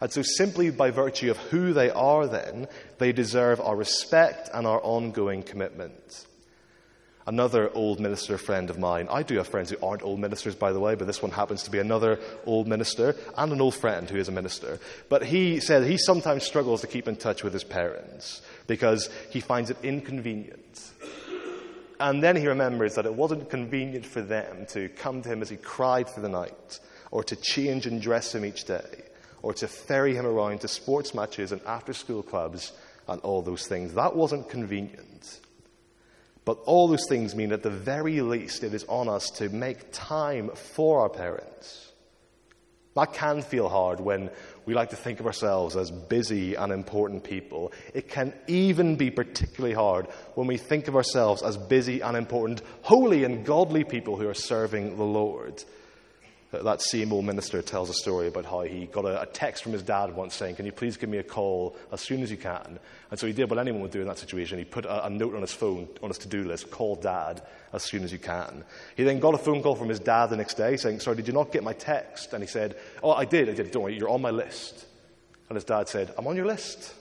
And 0.00 0.10
so, 0.10 0.22
simply 0.22 0.70
by 0.70 0.92
virtue 0.92 1.30
of 1.30 1.36
who 1.36 1.74
they 1.74 1.90
are, 1.90 2.26
then, 2.26 2.68
they 2.96 3.12
deserve 3.12 3.60
our 3.60 3.76
respect 3.76 4.48
and 4.54 4.66
our 4.66 4.80
ongoing 4.80 5.42
commitment. 5.42 6.26
Another 7.30 7.70
old 7.74 8.00
minister 8.00 8.36
friend 8.36 8.70
of 8.70 8.78
mine, 8.80 9.06
I 9.08 9.22
do 9.22 9.36
have 9.36 9.46
friends 9.46 9.70
who 9.70 9.76
aren't 9.80 10.02
old 10.02 10.18
ministers, 10.18 10.56
by 10.56 10.72
the 10.72 10.80
way, 10.80 10.96
but 10.96 11.06
this 11.06 11.22
one 11.22 11.30
happens 11.30 11.62
to 11.62 11.70
be 11.70 11.78
another 11.78 12.18
old 12.44 12.66
minister 12.66 13.14
and 13.36 13.52
an 13.52 13.60
old 13.60 13.76
friend 13.76 14.10
who 14.10 14.18
is 14.18 14.26
a 14.26 14.32
minister. 14.32 14.80
But 15.08 15.24
he 15.24 15.60
said 15.60 15.84
he 15.84 15.96
sometimes 15.96 16.42
struggles 16.42 16.80
to 16.80 16.88
keep 16.88 17.06
in 17.06 17.14
touch 17.14 17.44
with 17.44 17.52
his 17.52 17.62
parents 17.62 18.42
because 18.66 19.08
he 19.30 19.38
finds 19.38 19.70
it 19.70 19.76
inconvenient. 19.84 20.90
And 22.00 22.20
then 22.20 22.34
he 22.34 22.48
remembers 22.48 22.96
that 22.96 23.06
it 23.06 23.14
wasn't 23.14 23.48
convenient 23.48 24.06
for 24.06 24.22
them 24.22 24.66
to 24.70 24.88
come 24.88 25.22
to 25.22 25.28
him 25.28 25.40
as 25.40 25.50
he 25.50 25.56
cried 25.56 26.08
through 26.08 26.24
the 26.24 26.28
night, 26.28 26.80
or 27.12 27.22
to 27.22 27.36
change 27.36 27.86
and 27.86 28.02
dress 28.02 28.34
him 28.34 28.44
each 28.44 28.64
day, 28.64 29.04
or 29.42 29.54
to 29.54 29.68
ferry 29.68 30.16
him 30.16 30.26
around 30.26 30.62
to 30.62 30.68
sports 30.68 31.14
matches 31.14 31.52
and 31.52 31.62
after 31.62 31.92
school 31.92 32.24
clubs 32.24 32.72
and 33.06 33.20
all 33.20 33.40
those 33.40 33.68
things. 33.68 33.94
That 33.94 34.16
wasn't 34.16 34.48
convenient. 34.48 35.38
But 36.44 36.58
all 36.64 36.88
those 36.88 37.06
things 37.08 37.34
mean, 37.34 37.52
at 37.52 37.62
the 37.62 37.70
very 37.70 38.20
least, 38.22 38.64
it 38.64 38.74
is 38.74 38.84
on 38.84 39.08
us 39.08 39.30
to 39.36 39.48
make 39.48 39.92
time 39.92 40.50
for 40.54 41.00
our 41.00 41.08
parents. 41.08 41.90
That 42.96 43.12
can 43.12 43.42
feel 43.42 43.68
hard 43.68 44.00
when 44.00 44.30
we 44.66 44.74
like 44.74 44.90
to 44.90 44.96
think 44.96 45.20
of 45.20 45.26
ourselves 45.26 45.76
as 45.76 45.90
busy 45.90 46.54
and 46.54 46.72
important 46.72 47.22
people. 47.22 47.72
It 47.94 48.08
can 48.08 48.32
even 48.48 48.96
be 48.96 49.10
particularly 49.10 49.74
hard 49.74 50.06
when 50.34 50.48
we 50.48 50.56
think 50.56 50.88
of 50.88 50.96
ourselves 50.96 51.42
as 51.42 51.56
busy 51.56 52.00
and 52.00 52.16
important, 52.16 52.62
holy 52.82 53.22
and 53.22 53.44
godly 53.44 53.84
people 53.84 54.16
who 54.16 54.28
are 54.28 54.34
serving 54.34 54.96
the 54.96 55.04
Lord. 55.04 55.62
That 56.52 56.82
same 56.82 57.12
old 57.12 57.26
minister 57.26 57.62
tells 57.62 57.90
a 57.90 57.94
story 57.94 58.26
about 58.26 58.44
how 58.44 58.62
he 58.62 58.86
got 58.86 59.04
a, 59.04 59.22
a, 59.22 59.26
text 59.26 59.62
from 59.62 59.70
his 59.70 59.84
dad 59.84 60.16
once 60.16 60.34
saying, 60.34 60.56
Can 60.56 60.66
you 60.66 60.72
please 60.72 60.96
give 60.96 61.08
me 61.08 61.18
a 61.18 61.22
call 61.22 61.76
as 61.92 62.00
soon 62.00 62.24
as 62.24 62.30
you 62.30 62.36
can? 62.36 62.80
And 63.08 63.20
so 63.20 63.28
he 63.28 63.32
did 63.32 63.48
what 63.48 63.60
anyone 63.60 63.82
would 63.82 63.92
do 63.92 64.00
in 64.00 64.08
that 64.08 64.18
situation. 64.18 64.58
He 64.58 64.64
put 64.64 64.84
a, 64.84 65.06
a 65.06 65.10
note 65.10 65.36
on 65.36 65.42
his 65.42 65.52
phone, 65.52 65.88
on 66.02 66.10
his 66.10 66.18
to 66.18 66.28
do 66.28 66.42
list, 66.42 66.72
call 66.72 66.96
dad 66.96 67.40
as 67.72 67.84
soon 67.84 68.02
as 68.02 68.10
you 68.10 68.18
can. 68.18 68.64
He 68.96 69.04
then 69.04 69.20
got 69.20 69.34
a 69.34 69.38
phone 69.38 69.62
call 69.62 69.76
from 69.76 69.88
his 69.88 70.00
dad 70.00 70.26
the 70.26 70.36
next 70.36 70.54
day 70.54 70.76
saying, 70.76 70.98
Sorry, 70.98 71.14
did 71.14 71.28
you 71.28 71.32
not 71.32 71.52
get 71.52 71.62
my 71.62 71.72
text? 71.72 72.32
And 72.32 72.42
he 72.42 72.48
said, 72.48 72.76
Oh, 73.00 73.12
I 73.12 73.26
did, 73.26 73.48
I 73.48 73.52
did. 73.52 73.70
Don't 73.70 73.84
worry, 73.84 73.96
you're 73.96 74.10
on 74.10 74.20
my 74.20 74.30
list. 74.30 74.86
And 75.48 75.54
his 75.54 75.64
dad 75.64 75.88
said, 75.88 76.12
I'm 76.18 76.26
on 76.26 76.34
your 76.34 76.46
list. 76.46 76.94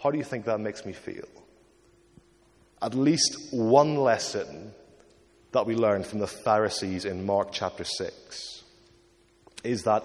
How 0.00 0.12
do 0.12 0.18
you 0.18 0.24
think 0.24 0.44
that 0.44 0.60
makes 0.60 0.86
me 0.86 0.92
feel? 0.92 1.26
At 2.80 2.94
least 2.94 3.48
one 3.50 3.96
lesson 3.96 4.72
that 5.50 5.66
we 5.66 5.74
learn 5.74 6.04
from 6.04 6.20
the 6.20 6.28
Pharisees 6.28 7.04
in 7.04 7.26
Mark 7.26 7.48
chapter 7.50 7.82
6 7.82 8.59
is 9.64 9.84
that 9.84 10.04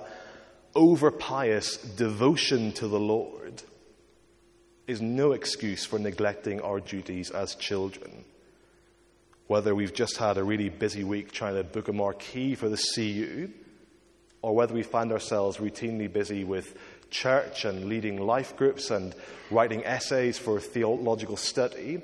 over 0.75 1.11
pious 1.11 1.77
devotion 1.77 2.71
to 2.73 2.87
the 2.87 2.99
Lord 2.99 3.63
is 4.87 5.01
no 5.01 5.31
excuse 5.31 5.85
for 5.85 5.97
neglecting 5.97 6.61
our 6.61 6.79
duties 6.79 7.31
as 7.31 7.55
children. 7.55 8.25
Whether 9.47 9.73
we've 9.73 9.93
just 9.93 10.17
had 10.17 10.37
a 10.37 10.43
really 10.43 10.69
busy 10.69 11.03
week 11.03 11.31
trying 11.31 11.55
to 11.55 11.63
book 11.63 11.87
a 11.87 11.93
marquee 11.93 12.55
for 12.55 12.69
the 12.69 12.81
CU, 12.95 13.49
or 14.41 14.53
whether 14.55 14.73
we 14.73 14.83
find 14.83 15.11
ourselves 15.11 15.57
routinely 15.57 16.11
busy 16.11 16.43
with 16.43 16.77
church 17.09 17.65
and 17.65 17.85
leading 17.85 18.17
life 18.17 18.55
groups 18.55 18.91
and 18.91 19.15
writing 19.49 19.83
essays 19.85 20.37
for 20.37 20.59
theological 20.59 21.37
study, 21.37 22.01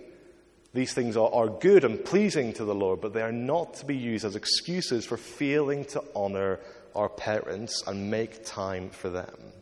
these 0.74 0.94
things 0.94 1.18
are, 1.18 1.32
are 1.34 1.50
good 1.50 1.84
and 1.84 2.04
pleasing 2.04 2.54
to 2.54 2.66
the 2.66 2.74
Lord, 2.74 3.02
but 3.02 3.14
they 3.14 3.22
are 3.22 3.32
not 3.32 3.76
to 3.76 3.86
be 3.86 3.96
used 3.96 4.24
as 4.24 4.36
excuses 4.36 5.06
for 5.06 5.18
failing 5.18 5.86
to 5.86 6.04
honor 6.16 6.60
our 6.96 7.10
parents 7.10 7.84
and 7.88 8.12
make 8.12 8.46
time 8.46 8.90
for 8.90 9.10
them. 9.10 9.54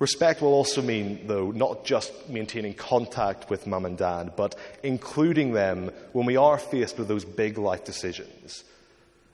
Respect 0.00 0.40
will 0.40 0.54
also 0.54 0.80
mean, 0.80 1.26
though, 1.26 1.50
not 1.50 1.84
just 1.84 2.30
maintaining 2.30 2.72
contact 2.72 3.50
with 3.50 3.66
mum 3.66 3.84
and 3.84 3.98
dad, 3.98 4.32
but 4.34 4.54
including 4.82 5.52
them 5.52 5.90
when 6.12 6.24
we 6.24 6.38
are 6.38 6.56
faced 6.56 6.98
with 6.98 7.06
those 7.06 7.26
big 7.26 7.58
life 7.58 7.84
decisions, 7.84 8.64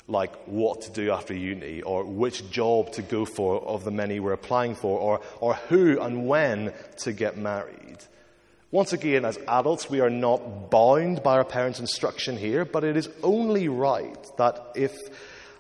like 0.09 0.35
what 0.47 0.83
to 0.83 0.91
do 0.91 1.13
after 1.13 1.33
uni, 1.35 1.83
or 1.83 2.05
which 2.05 2.51
job 2.51 2.91
to 2.93 3.03
go 3.03 3.25
for 3.25 3.63
of 3.63 3.85
the 3.85 3.93
many 3.93 4.19
we're 4.19 4.33
applying 4.33 4.75
for, 4.75 4.99
or, 4.99 5.21
or 5.41 5.55
who 5.55 6.01
and 6.01 6.27
when 6.27 6.73
to 6.99 7.13
get 7.13 7.39
married. 7.39 7.99
Once 8.73 8.93
again, 8.93 9.25
as 9.25 9.39
adults, 9.47 9.89
we 9.89 10.01
are 10.01 10.11
not 10.11 10.69
bound 10.69 11.23
by 11.23 11.37
our 11.37 11.45
parents' 11.45 11.79
instruction 11.79 12.37
here, 12.37 12.65
but 12.65 12.83
it 12.83 12.97
is 12.97 13.09
only 13.23 13.69
right 13.69 14.27
that 14.37 14.73
if 14.75 14.97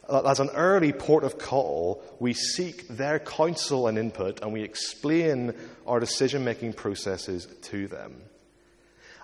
as 0.08 0.40
an 0.40 0.50
early 0.50 0.92
port 0.92 1.24
of 1.24 1.38
call, 1.38 2.02
we 2.20 2.32
seek 2.32 2.86
their 2.88 3.18
counsel 3.18 3.88
and 3.88 3.98
input 3.98 4.42
and 4.42 4.52
we 4.52 4.62
explain 4.62 5.54
our 5.86 6.00
decision 6.00 6.44
making 6.44 6.74
processes 6.74 7.46
to 7.62 7.88
them. 7.88 8.22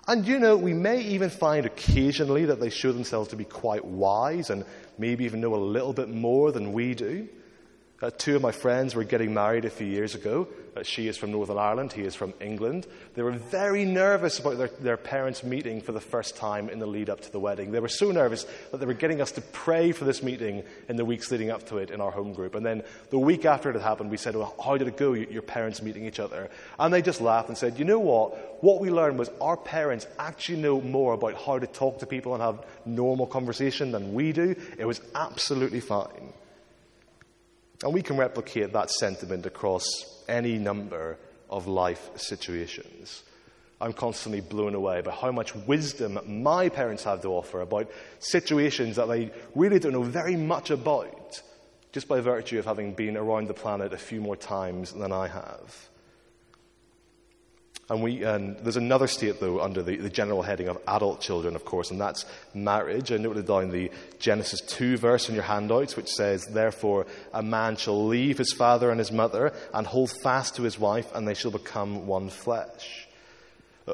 And 0.07 0.27
you 0.27 0.37
know, 0.39 0.57
we 0.57 0.73
may 0.73 1.01
even 1.01 1.29
find 1.29 1.65
occasionally 1.65 2.45
that 2.45 2.59
they 2.59 2.69
show 2.69 2.91
themselves 2.91 3.29
to 3.29 3.37
be 3.37 3.45
quite 3.45 3.85
wise 3.85 4.49
and 4.49 4.65
maybe 4.97 5.23
even 5.23 5.39
know 5.39 5.55
a 5.55 5.57
little 5.57 5.93
bit 5.93 6.09
more 6.09 6.51
than 6.51 6.73
we 6.73 6.93
do. 6.93 7.29
Uh, 8.01 8.09
two 8.17 8.35
of 8.35 8.41
my 8.41 8.51
friends 8.51 8.95
were 8.95 9.03
getting 9.03 9.33
married 9.33 9.63
a 9.63 9.69
few 9.69 9.87
years 9.87 10.13
ago. 10.13 10.47
Uh, 10.75 10.81
she 10.81 11.07
is 11.07 11.15
from 11.15 11.31
Northern 11.31 11.57
Ireland, 11.57 11.93
he 11.93 12.01
is 12.01 12.15
from 12.15 12.33
England. 12.41 12.87
They 13.13 13.21
were 13.21 13.31
very 13.31 13.85
nervous 13.85 14.39
about 14.39 14.57
their, 14.57 14.69
their 14.79 14.97
parents 14.97 15.43
meeting 15.43 15.81
for 15.81 15.91
the 15.91 16.01
first 16.01 16.35
time 16.35 16.67
in 16.67 16.79
the 16.79 16.87
lead 16.87 17.09
up 17.09 17.21
to 17.21 17.31
the 17.31 17.39
wedding. 17.39 17.71
They 17.71 17.79
were 17.79 17.87
so 17.87 18.11
nervous 18.11 18.45
that 18.71 18.79
they 18.79 18.87
were 18.87 18.93
getting 18.93 19.21
us 19.21 19.31
to 19.33 19.41
pray 19.41 19.91
for 19.91 20.03
this 20.05 20.23
meeting 20.23 20.63
in 20.89 20.95
the 20.95 21.05
weeks 21.05 21.31
leading 21.31 21.51
up 21.51 21.67
to 21.67 21.77
it 21.77 21.91
in 21.91 22.01
our 22.01 22.09
home 22.09 22.33
group. 22.33 22.55
And 22.55 22.65
then 22.65 22.83
the 23.11 23.19
week 23.19 23.45
after 23.45 23.69
it 23.69 23.73
had 23.73 23.83
happened, 23.83 24.09
we 24.09 24.17
said, 24.17 24.35
Well, 24.35 24.55
how 24.63 24.77
did 24.77 24.87
it 24.87 24.97
go, 24.97 25.13
your 25.13 25.43
parents 25.43 25.81
meeting 25.81 26.05
each 26.05 26.19
other? 26.19 26.49
And 26.79 26.93
they 26.93 27.03
just 27.03 27.21
laughed 27.21 27.49
and 27.49 27.57
said, 27.57 27.77
You 27.77 27.85
know 27.85 27.99
what? 27.99 28.63
What 28.63 28.81
we 28.81 28.89
learned 28.89 29.19
was 29.19 29.29
our 29.39 29.57
parents 29.57 30.07
actually 30.17 30.57
know 30.57 30.81
more 30.81 31.13
about 31.13 31.35
how 31.35 31.59
to 31.59 31.67
talk 31.67 31.99
to 31.99 32.07
people 32.07 32.33
and 32.33 32.41
have 32.41 32.65
normal 32.85 33.27
conversation 33.27 33.91
than 33.91 34.13
we 34.13 34.33
do. 34.33 34.55
It 34.77 34.85
was 34.85 34.99
absolutely 35.13 35.81
fine. 35.81 36.33
And 37.83 37.93
we 37.93 38.01
can 38.01 38.15
replicate 38.15 38.71
that 38.71 38.89
sentiment 38.89 39.45
across 39.45 39.85
any 40.29 40.57
number 40.57 41.17
of 41.49 41.67
life 41.67 42.09
situations. 42.15 43.23
I'm 43.81 43.91
constantly 43.91 44.39
blown 44.39 44.73
away 44.73 45.01
by 45.01 45.11
how 45.11 45.33
much 45.33 45.53
wisdom 45.53 46.17
my 46.25 46.69
parents 46.69 47.03
have 47.03 47.21
to 47.23 47.27
offer 47.27 47.59
about 47.59 47.91
situations 48.19 48.95
that 48.95 49.09
they 49.09 49.31
really 49.53 49.79
don't 49.79 49.91
know 49.91 50.03
very 50.03 50.37
much 50.37 50.69
about, 50.71 51.41
just 51.91 52.07
by 52.07 52.21
virtue 52.21 52.57
of 52.57 52.65
having 52.65 52.93
been 52.93 53.17
around 53.17 53.49
the 53.49 53.53
planet 53.53 53.91
a 53.91 53.97
few 53.97 54.21
more 54.21 54.37
times 54.37 54.93
than 54.93 55.11
I 55.11 55.27
have. 55.27 55.89
And, 57.89 58.01
we, 58.01 58.23
and 58.23 58.57
there's 58.59 58.77
another 58.77 59.07
state, 59.07 59.41
though, 59.41 59.59
under 59.59 59.83
the, 59.83 59.97
the, 59.97 60.09
general 60.09 60.41
heading 60.41 60.69
of 60.69 60.77
adult 60.87 61.19
children, 61.19 61.53
of 61.53 61.65
course, 61.65 61.91
and 61.91 61.99
that's 61.99 62.25
marriage. 62.53 63.11
I 63.11 63.17
noted 63.17 63.45
down 63.45 63.71
the 63.71 63.91
Genesis 64.19 64.61
2 64.61 64.97
verse 64.97 65.27
in 65.27 65.35
your 65.35 65.43
handouts, 65.43 65.97
which 65.97 66.07
says, 66.07 66.45
Therefore, 66.45 67.05
a 67.33 67.43
man 67.43 67.75
shall 67.75 68.07
leave 68.07 68.37
his 68.37 68.53
father 68.53 68.89
and 68.89 68.99
his 68.99 69.11
mother 69.11 69.51
and 69.73 69.85
hold 69.85 70.11
fast 70.23 70.55
to 70.55 70.63
his 70.63 70.79
wife, 70.79 71.13
and 71.13 71.27
they 71.27 71.33
shall 71.33 71.51
become 71.51 72.07
one 72.07 72.29
flesh. 72.29 73.02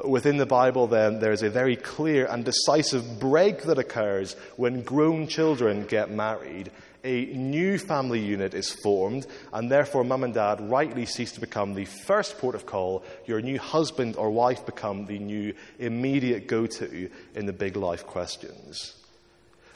Within 0.04 0.36
the 0.36 0.46
Bible, 0.46 0.86
then, 0.86 1.18
there 1.18 1.32
is 1.32 1.42
a 1.42 1.50
very 1.50 1.76
clear 1.76 2.26
and 2.26 2.44
decisive 2.44 3.18
break 3.18 3.62
that 3.62 3.78
occurs 3.78 4.36
when 4.56 4.82
grown 4.82 5.26
children 5.26 5.84
get 5.84 6.10
married 6.10 6.70
a 7.04 7.26
new 7.26 7.78
family 7.78 8.20
unit 8.20 8.54
is 8.54 8.70
formed, 8.70 9.26
and 9.52 9.70
therefore 9.70 10.04
mum 10.04 10.24
and 10.24 10.34
dad 10.34 10.60
rightly 10.60 11.06
cease 11.06 11.32
to 11.32 11.40
become 11.40 11.74
the 11.74 11.84
first 11.84 12.38
port 12.38 12.54
of 12.54 12.66
call. 12.66 13.04
Your 13.26 13.40
new 13.40 13.58
husband 13.58 14.16
or 14.16 14.30
wife 14.30 14.66
become 14.66 15.06
the 15.06 15.18
new 15.18 15.54
immediate 15.78 16.46
go 16.46 16.66
to 16.66 17.10
in 17.34 17.46
the 17.46 17.52
big 17.52 17.76
life 17.76 18.06
questions. 18.06 18.94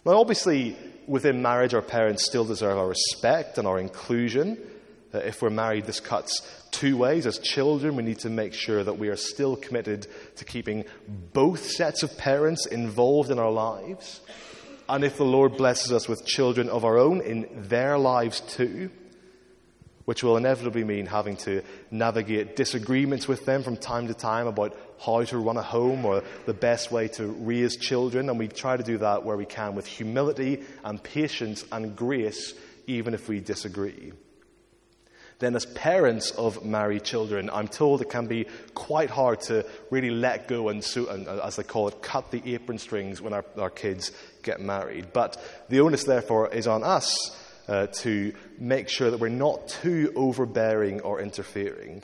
Now, 0.04 0.20
obviously, 0.20 0.76
within 1.06 1.40
marriage, 1.40 1.72
our 1.72 1.82
parents 1.82 2.24
still 2.24 2.44
deserve 2.44 2.76
our 2.76 2.88
respect 2.88 3.56
and 3.56 3.66
our 3.66 3.78
inclusion. 3.78 4.58
Uh, 5.14 5.18
if 5.18 5.40
we're 5.40 5.50
married, 5.50 5.86
this 5.86 6.00
cuts 6.00 6.42
two 6.74 6.96
ways. 6.96 7.26
As 7.26 7.38
children, 7.38 7.96
we 7.96 8.02
need 8.02 8.18
to 8.20 8.30
make 8.30 8.52
sure 8.52 8.82
that 8.82 8.98
we 8.98 9.08
are 9.08 9.16
still 9.16 9.56
committed 9.56 10.06
to 10.36 10.44
keeping 10.44 10.84
both 11.32 11.64
sets 11.64 12.02
of 12.02 12.18
parents 12.18 12.66
involved 12.66 13.30
in 13.30 13.38
our 13.38 13.50
lives. 13.50 14.20
And 14.88 15.04
if 15.04 15.16
the 15.16 15.24
Lord 15.24 15.56
blesses 15.56 15.92
us 15.92 16.08
with 16.08 16.26
children 16.26 16.68
of 16.68 16.84
our 16.84 16.98
own 16.98 17.20
in 17.20 17.48
their 17.68 17.96
lives 17.96 18.40
too, 18.40 18.90
which 20.04 20.22
will 20.22 20.36
inevitably 20.36 20.84
mean 20.84 21.06
having 21.06 21.36
to 21.36 21.62
navigate 21.90 22.56
disagreements 22.56 23.26
with 23.26 23.46
them 23.46 23.62
from 23.62 23.76
time 23.76 24.08
to 24.08 24.14
time 24.14 24.46
about 24.46 24.76
how 25.00 25.22
to 25.22 25.38
run 25.38 25.56
a 25.56 25.62
home 25.62 26.04
or 26.04 26.22
the 26.44 26.52
best 26.52 26.92
way 26.92 27.08
to 27.08 27.26
raise 27.26 27.76
children. 27.76 28.28
And 28.28 28.38
we 28.38 28.48
try 28.48 28.76
to 28.76 28.82
do 28.82 28.98
that 28.98 29.24
where 29.24 29.36
we 29.36 29.46
can 29.46 29.74
with 29.74 29.86
humility 29.86 30.62
and 30.84 31.02
patience 31.02 31.64
and 31.72 31.96
grace, 31.96 32.52
even 32.86 33.14
if 33.14 33.28
we 33.28 33.40
disagree 33.40 34.12
then 35.38 35.56
as 35.56 35.66
parents 35.66 36.30
of 36.32 36.64
married 36.64 37.04
children, 37.04 37.50
I'm 37.52 37.68
told 37.68 38.00
it 38.00 38.10
can 38.10 38.26
be 38.26 38.46
quite 38.74 39.10
hard 39.10 39.40
to 39.42 39.66
really 39.90 40.10
let 40.10 40.48
go 40.48 40.68
and, 40.68 40.84
and 40.96 41.28
as 41.28 41.56
they 41.56 41.62
call 41.62 41.88
it, 41.88 42.02
cut 42.02 42.30
the 42.30 42.54
apron 42.54 42.78
strings 42.78 43.20
when 43.20 43.32
our, 43.32 43.44
our 43.58 43.70
kids 43.70 44.12
get 44.42 44.60
married. 44.60 45.12
But 45.12 45.36
the 45.68 45.80
onus, 45.80 46.04
therefore, 46.04 46.50
is 46.50 46.66
on 46.66 46.84
us 46.84 47.36
uh, 47.68 47.88
to 47.88 48.32
make 48.58 48.88
sure 48.88 49.10
that 49.10 49.20
we're 49.20 49.28
not 49.28 49.68
too 49.68 50.12
overbearing 50.14 51.00
or 51.00 51.20
interfering. 51.20 52.02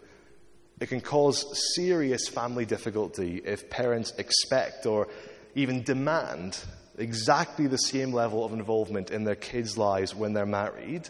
It 0.81 0.89
can 0.89 1.01
cause 1.01 1.45
serious 1.77 2.29
family 2.29 2.65
difficulty 2.65 3.43
if 3.45 3.69
parents 3.69 4.13
expect 4.19 4.87
or 4.87 5.09
even 5.55 5.83
demand 5.83 6.59
exactly 6.97 7.67
the 7.67 7.77
same 7.77 8.13
level 8.13 8.45
of 8.45 8.53
involvement 8.53 9.11
in 9.11 9.25
their 9.25 9.35
kids' 9.35 9.77
lives 9.77 10.15
when 10.15 10.33
they're 10.33 10.47
married 10.47 11.09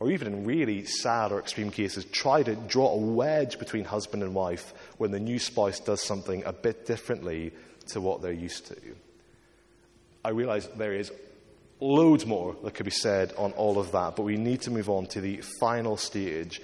or 0.00 0.10
even 0.10 0.28
in 0.28 0.44
really 0.44 0.84
sad 0.84 1.32
or 1.32 1.38
extreme 1.38 1.70
cases, 1.70 2.04
try 2.06 2.42
to 2.42 2.54
draw 2.54 2.88
a 2.92 2.96
wedge 2.96 3.58
between 3.58 3.84
husband 3.84 4.22
and 4.22 4.34
wife 4.34 4.74
when 4.98 5.10
the 5.10 5.20
new 5.20 5.38
spouse 5.38 5.80
does 5.80 6.02
something 6.02 6.42
a 6.44 6.52
bit 6.52 6.86
differently 6.86 7.52
to 7.88 8.00
what 8.00 8.22
they're 8.22 8.32
used 8.32 8.66
to. 8.66 8.76
I 10.24 10.30
realize 10.30 10.68
there 10.76 10.94
is 10.94 11.12
loads 11.80 12.26
more 12.26 12.56
that 12.64 12.74
could 12.74 12.86
be 12.86 12.90
said 12.90 13.32
on 13.36 13.52
all 13.52 13.78
of 13.78 13.92
that, 13.92 14.16
but 14.16 14.22
we 14.22 14.36
need 14.36 14.62
to 14.62 14.70
move 14.70 14.88
on 14.88 15.06
to 15.06 15.20
the 15.20 15.42
final 15.60 15.96
stage. 15.96 16.60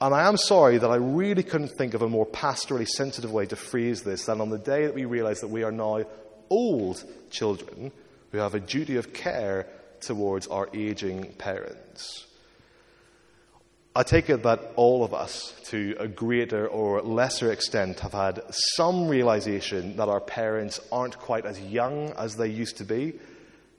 And 0.00 0.14
I 0.14 0.28
am 0.28 0.36
sorry 0.36 0.78
that 0.78 0.90
I 0.90 0.96
really 0.96 1.42
couldn't 1.42 1.76
think 1.76 1.94
of 1.94 2.02
a 2.02 2.08
more 2.08 2.26
pastorally 2.26 2.86
sensitive 2.86 3.32
way 3.32 3.46
to 3.46 3.56
phrase 3.56 4.02
this 4.02 4.26
than 4.26 4.40
on 4.40 4.50
the 4.50 4.58
day 4.58 4.86
that 4.86 4.94
we 4.94 5.06
realize 5.06 5.40
that 5.40 5.48
we 5.48 5.64
are 5.64 5.72
now 5.72 6.04
old 6.50 7.02
children 7.30 7.90
who 8.30 8.38
have 8.38 8.54
a 8.54 8.60
duty 8.60 8.96
of 8.96 9.12
care 9.12 9.66
towards 10.00 10.46
our 10.46 10.68
aging 10.72 11.32
parents. 11.38 12.27
I 13.96 14.02
take 14.02 14.30
it 14.30 14.44
that 14.44 14.60
all 14.76 15.02
of 15.02 15.12
us, 15.12 15.54
to 15.66 15.96
a 15.98 16.06
greater 16.06 16.68
or 16.68 17.02
lesser 17.02 17.50
extent, 17.50 18.00
have 18.00 18.12
had 18.12 18.42
some 18.50 19.08
realization 19.08 19.96
that 19.96 20.08
our 20.08 20.20
parents 20.20 20.80
aren't 20.92 21.18
quite 21.18 21.46
as 21.46 21.58
young 21.60 22.10
as 22.10 22.36
they 22.36 22.48
used 22.48 22.76
to 22.76 22.84
be. 22.84 23.14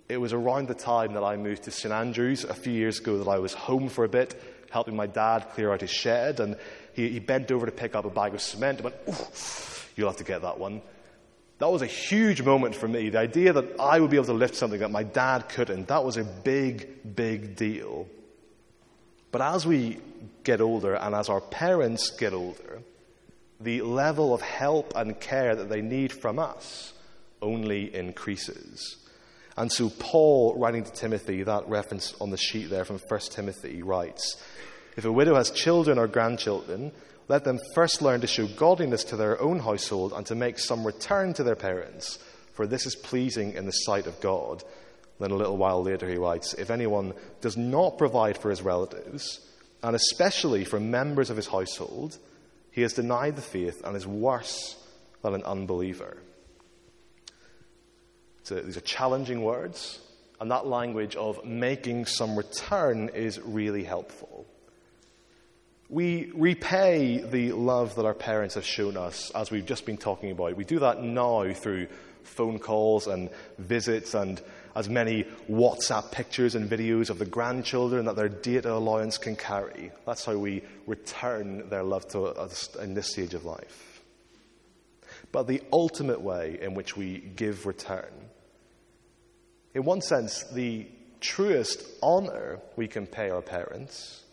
It 0.10 0.17
was 0.17 0.34
around 0.34 0.67
the 0.67 0.74
time 0.74 1.13
that 1.13 1.24
I 1.24 1.38
moved 1.38 1.63
to 1.63 1.72
St 1.72 1.93
Andrews 1.93 2.43
a 2.43 2.54
few 2.54 2.74
years 2.74 3.00
ago 3.00 3.19
that 3.19 3.30
I 3.30 3.38
was 3.38 3.54
home 3.54 3.88
for 3.88 4.04
a 4.04 4.10
bit, 4.10 4.41
helping 4.72 4.95
my 4.95 5.08
dad 5.08 5.48
clear 5.54 5.72
out 5.72 5.82
his 5.82 5.91
shed, 5.91 6.39
and 6.39 6.58
he, 6.93 7.10
he 7.10 7.19
bent 7.19 7.52
over 7.52 7.65
to 7.65 7.72
pick 7.72 7.95
up 7.95 8.06
a 8.06 8.10
bag 8.10 8.34
of 8.34 8.41
cement 8.41 8.80
and 8.80 8.86
went, 8.86 8.95
You'll 9.95 10.10
have 10.10 10.17
to 10.17 10.24
get 10.24 10.41
that 10.41 10.60
one. 10.60 10.82
That 11.60 11.72
was 11.72 11.82
a 11.82 11.88
huge 11.88 12.41
moment 12.41 12.74
for 12.74 12.88
me. 12.88 13.10
The 13.10 13.19
idea 13.19 13.54
that 13.54 13.80
I 13.80 14.00
would 14.00 14.10
be 14.10 14.17
able 14.17 14.28
to 14.28 14.34
lift 14.34 14.56
something 14.56 14.80
that 14.80 14.91
my 14.91 15.04
dad 15.04 15.50
couldn't, 15.50 15.89
that 15.89 16.04
was 16.04 16.17
a 16.17 16.24
big, 16.24 17.15
big 17.15 17.56
deal. 17.56 18.08
But 19.32 19.42
as 19.42 19.65
we 19.65 20.00
get 20.44 20.62
older 20.62 20.96
and 20.96 21.13
as 21.13 21.30
our 21.30 21.42
parents 21.42 22.10
get 22.10 22.34
older, 22.34 22.82
the 23.60 23.82
level 23.82 24.34
of 24.34 24.42
help 24.42 24.94
and 24.96 25.20
care 25.20 25.56
that 25.56 25.70
they 25.70 25.82
need 25.82 26.12
from 26.12 26.39
us 26.39 26.94
only 27.42 27.94
increases. 27.94 28.98
And 29.58 29.72
so, 29.72 29.89
Paul, 29.89 30.56
writing 30.58 30.86
to 30.86 30.92
Timothy, 30.92 31.44
that 31.44 31.68
reference 31.68 32.15
on 32.22 32.30
the 32.30 32.38
sheet 32.38 32.70
there 32.70 32.86
from 32.86 33.00
1 33.08 33.20
Timothy, 33.32 33.84
writes 33.84 34.42
If 34.96 35.06
a 35.06 35.12
widow 35.12 35.36
has 35.36 35.52
children 35.52 35.98
or 35.98 36.08
grandchildren, 36.08 36.94
let 37.28 37.44
them 37.44 37.60
first 37.76 38.02
learn 38.02 38.22
to 38.22 38.28
show 38.28 38.48
godliness 38.48 39.04
to 39.06 39.18
their 39.18 39.39
own 39.42 39.60
household 39.60 40.13
and 40.13 40.26
to 40.28 40.36
make 40.36 40.58
some 40.58 40.86
return 40.86 41.34
to 41.34 41.44
their 41.44 41.56
parents, 41.56 42.18
for 42.54 42.65
this 42.65 42.86
is 42.86 42.96
pleasing 42.96 43.54
in 43.54 43.65
the 43.65 43.72
sight 43.72 44.08
of 44.08 44.20
God. 44.22 44.63
Then 45.19 45.32
a 45.32 45.36
little 45.36 45.58
while 45.58 45.84
later 45.84 46.08
he 46.08 46.15
writes, 46.15 46.53
If 46.53 46.69
anyone 46.69 47.13
does 47.41 47.58
not 47.58 47.97
provide 47.97 48.38
for 48.38 48.49
his 48.49 48.62
relatives, 48.62 49.41
and 49.84 49.95
especially 49.95 50.63
for 50.63 50.79
members 50.79 51.29
of 51.29 51.38
his 51.38 51.47
household, 51.47 52.17
he 52.71 52.82
has 52.82 52.93
denied 52.93 53.36
the 53.36 53.41
faith 53.41 53.82
and 53.84 53.95
is 53.95 54.08
worse 54.08 54.77
than 55.21 55.34
an 55.34 55.43
unbeliever. 55.43 56.17
So 58.43 58.55
these 58.55 58.77
are 58.77 58.82
challenging 58.82 59.43
words, 59.43 59.99
and 60.39 60.49
that 60.51 60.65
language 60.65 61.15
of 61.15 61.43
making 61.45 62.05
some 62.05 62.38
return 62.38 63.10
is 63.10 63.39
really 63.39 63.84
helpful. 63.84 64.45
We 65.89 66.32
repay 66.34 67.17
the 67.17 67.51
love 67.51 67.95
that 67.95 68.05
our 68.05 68.13
parents 68.13 68.55
have 68.55 68.65
shown 68.65 68.95
us, 68.95 69.32
as 69.32 69.51
we've 69.51 69.65
just 69.65 69.86
been 69.86 69.97
talking 69.97 70.32
about. 70.32 70.55
We 70.55 70.63
do 70.63 70.79
that 70.79 71.03
now 71.03 71.51
through 71.53 71.88
phone 72.23 72.60
calls 72.60 73.08
and 73.08 73.29
visits 73.58 74.13
and 74.13 74.41
as 74.80 74.88
many 74.88 75.26
WhatsApp 75.52 76.10
pictures 76.10 76.56
and 76.56 76.70
videos 76.70 77.10
of 77.10 77.20
the 77.20 77.26
grandchildren 77.26 78.06
that 78.06 78.15
their 78.15 78.30
data 78.30 78.74
allowance 78.74 79.18
can 79.18 79.36
carry. 79.36 79.92
That's 80.06 80.24
how 80.24 80.38
we 80.38 80.63
return 80.88 81.68
their 81.68 81.84
love 81.84 82.08
to 82.10 82.24
us 82.24 82.74
in 82.76 82.94
this 82.94 83.12
stage 83.12 83.34
of 83.34 83.44
life. 83.44 84.02
But 85.34 85.48
the 85.48 85.62
ultimate 85.74 86.22
way 86.22 86.60
in 86.62 86.76
which 86.76 86.96
we 86.96 87.18
give 87.18 87.65
return, 87.65 88.10
in 89.74 89.84
one 89.84 90.00
sense, 90.00 90.46
the 90.46 90.88
truest 91.20 91.84
honor 92.02 92.60
we 92.78 92.88
can 92.88 93.06
pay 93.06 93.30
our 93.30 93.42
parents 93.42 94.24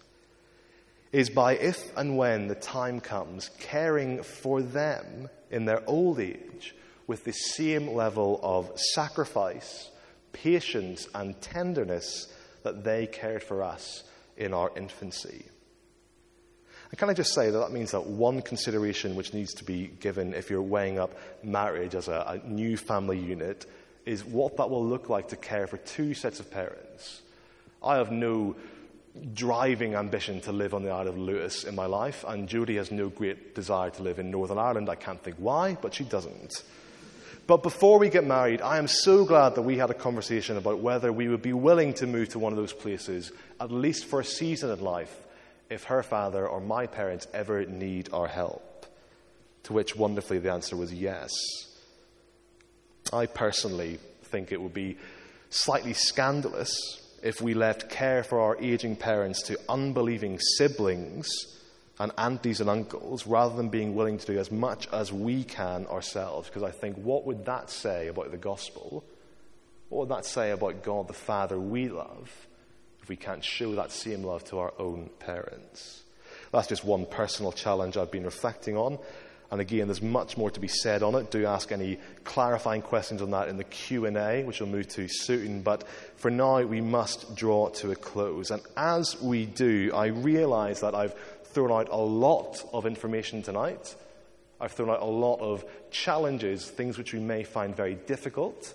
is 1.10 1.28
by, 1.28 1.56
if 1.56 1.96
and 1.96 2.16
when 2.16 2.46
the 2.46 2.54
time 2.54 3.00
comes, 3.00 3.50
caring 3.58 4.22
for 4.22 4.62
them 4.62 5.28
in 5.50 5.64
their 5.64 5.82
old 5.88 6.20
age 6.20 6.76
with 7.08 7.24
the 7.24 7.32
same 7.32 7.88
level 7.88 8.38
of 8.44 8.78
sacrifice, 8.78 9.90
patience, 10.42 11.08
and 11.14 11.40
tenderness 11.40 12.32
that 12.62 12.84
they 12.84 13.06
cared 13.06 13.42
for 13.42 13.62
us 13.62 14.04
in 14.36 14.52
our 14.52 14.70
infancy. 14.76 15.46
And 16.90 16.98
can 16.98 17.10
I 17.10 17.14
just 17.14 17.34
say 17.34 17.50
that 17.50 17.58
that 17.58 17.72
means 17.72 17.92
that 17.92 18.06
one 18.06 18.42
consideration 18.42 19.16
which 19.16 19.34
needs 19.34 19.54
to 19.54 19.64
be 19.64 19.88
given 19.88 20.34
if 20.34 20.50
you're 20.50 20.62
weighing 20.62 20.98
up 20.98 21.12
marriage 21.42 21.94
as 21.94 22.08
a, 22.08 22.40
a 22.44 22.48
new 22.48 22.76
family 22.76 23.18
unit 23.18 23.66
is 24.04 24.24
what 24.24 24.56
that 24.58 24.70
will 24.70 24.84
look 24.84 25.08
like 25.08 25.28
to 25.28 25.36
care 25.36 25.66
for 25.66 25.78
two 25.78 26.14
sets 26.14 26.38
of 26.38 26.50
parents. 26.50 27.22
I 27.82 27.96
have 27.96 28.12
no 28.12 28.56
driving 29.34 29.94
ambition 29.94 30.40
to 30.42 30.52
live 30.52 30.74
on 30.74 30.82
the 30.82 30.90
Isle 30.90 31.08
of 31.08 31.18
Lewis 31.18 31.64
in 31.64 31.74
my 31.74 31.86
life, 31.86 32.24
and 32.28 32.48
Judy 32.48 32.76
has 32.76 32.90
no 32.90 33.08
great 33.08 33.54
desire 33.54 33.90
to 33.90 34.02
live 34.02 34.18
in 34.18 34.30
Northern 34.30 34.58
Ireland. 34.58 34.88
I 34.88 34.94
can't 34.94 35.22
think 35.22 35.36
why, 35.38 35.76
but 35.80 35.94
she 35.94 36.04
doesn't. 36.04 36.62
But 37.46 37.62
before 37.62 38.00
we 38.00 38.08
get 38.08 38.26
married, 38.26 38.60
I 38.60 38.78
am 38.78 38.88
so 38.88 39.24
glad 39.24 39.54
that 39.54 39.62
we 39.62 39.78
had 39.78 39.90
a 39.90 39.94
conversation 39.94 40.56
about 40.56 40.80
whether 40.80 41.12
we 41.12 41.28
would 41.28 41.42
be 41.42 41.52
willing 41.52 41.94
to 41.94 42.06
move 42.06 42.30
to 42.30 42.40
one 42.40 42.52
of 42.52 42.56
those 42.56 42.72
places, 42.72 43.30
at 43.60 43.70
least 43.70 44.06
for 44.06 44.20
a 44.20 44.24
season 44.24 44.70
in 44.70 44.80
life, 44.80 45.14
if 45.70 45.84
her 45.84 46.02
father 46.02 46.46
or 46.46 46.60
my 46.60 46.86
parents 46.86 47.28
ever 47.32 47.64
need 47.64 48.08
our 48.12 48.26
help. 48.26 48.86
To 49.64 49.72
which, 49.72 49.94
wonderfully, 49.94 50.38
the 50.40 50.52
answer 50.52 50.76
was 50.76 50.92
yes. 50.92 51.32
I 53.12 53.26
personally 53.26 54.00
think 54.24 54.50
it 54.50 54.60
would 54.60 54.74
be 54.74 54.96
slightly 55.50 55.92
scandalous 55.92 57.00
if 57.22 57.40
we 57.40 57.54
left 57.54 57.88
care 57.88 58.24
for 58.24 58.40
our 58.40 58.56
aging 58.60 58.96
parents 58.96 59.42
to 59.42 59.58
unbelieving 59.68 60.40
siblings 60.40 61.28
and 61.98 62.12
aunties 62.18 62.60
and 62.60 62.68
uncles 62.68 63.26
rather 63.26 63.56
than 63.56 63.68
being 63.68 63.94
willing 63.94 64.18
to 64.18 64.26
do 64.26 64.38
as 64.38 64.50
much 64.50 64.88
as 64.92 65.12
we 65.12 65.44
can 65.44 65.86
ourselves. 65.86 66.48
Because 66.48 66.62
I 66.62 66.70
think, 66.70 66.96
what 66.96 67.24
would 67.24 67.46
that 67.46 67.70
say 67.70 68.08
about 68.08 68.30
the 68.30 68.36
gospel? 68.36 69.04
What 69.88 70.00
would 70.00 70.16
that 70.16 70.26
say 70.26 70.50
about 70.50 70.82
God 70.82 71.08
the 71.08 71.14
Father 71.14 71.58
we 71.58 71.88
love 71.88 72.46
if 73.02 73.08
we 73.08 73.16
can't 73.16 73.44
show 73.44 73.74
that 73.76 73.92
same 73.92 74.24
love 74.24 74.44
to 74.46 74.58
our 74.58 74.74
own 74.78 75.10
parents? 75.20 76.02
That's 76.52 76.68
just 76.68 76.84
one 76.84 77.06
personal 77.06 77.52
challenge 77.52 77.96
I've 77.96 78.10
been 78.10 78.24
reflecting 78.24 78.76
on. 78.76 78.98
And 79.50 79.60
again, 79.60 79.86
there's 79.86 80.02
much 80.02 80.36
more 80.36 80.50
to 80.50 80.58
be 80.58 80.68
said 80.68 81.04
on 81.04 81.14
it. 81.14 81.30
Do 81.30 81.46
ask 81.46 81.70
any 81.70 81.98
clarifying 82.24 82.82
questions 82.82 83.22
on 83.22 83.30
that 83.30 83.48
in 83.48 83.56
the 83.56 83.64
Q&A, 83.64 84.42
which 84.42 84.60
we'll 84.60 84.68
move 84.68 84.88
to 84.88 85.06
soon. 85.08 85.62
But 85.62 85.86
for 86.16 86.32
now, 86.32 86.62
we 86.62 86.80
must 86.80 87.36
draw 87.36 87.68
to 87.68 87.92
a 87.92 87.96
close. 87.96 88.50
And 88.50 88.60
as 88.76 89.20
we 89.22 89.46
do, 89.46 89.92
I 89.94 90.06
realize 90.06 90.80
that 90.80 90.96
I've 90.96 91.14
thrown 91.56 91.72
out 91.72 91.88
a 91.90 91.96
lot 91.96 92.62
of 92.74 92.84
information 92.84 93.40
tonight. 93.40 93.96
I've 94.60 94.72
thrown 94.72 94.90
out 94.90 95.00
a 95.00 95.06
lot 95.06 95.40
of 95.40 95.64
challenges, 95.90 96.68
things 96.68 96.98
which 96.98 97.14
we 97.14 97.18
may 97.18 97.44
find 97.44 97.74
very 97.74 97.94
difficult, 97.94 98.74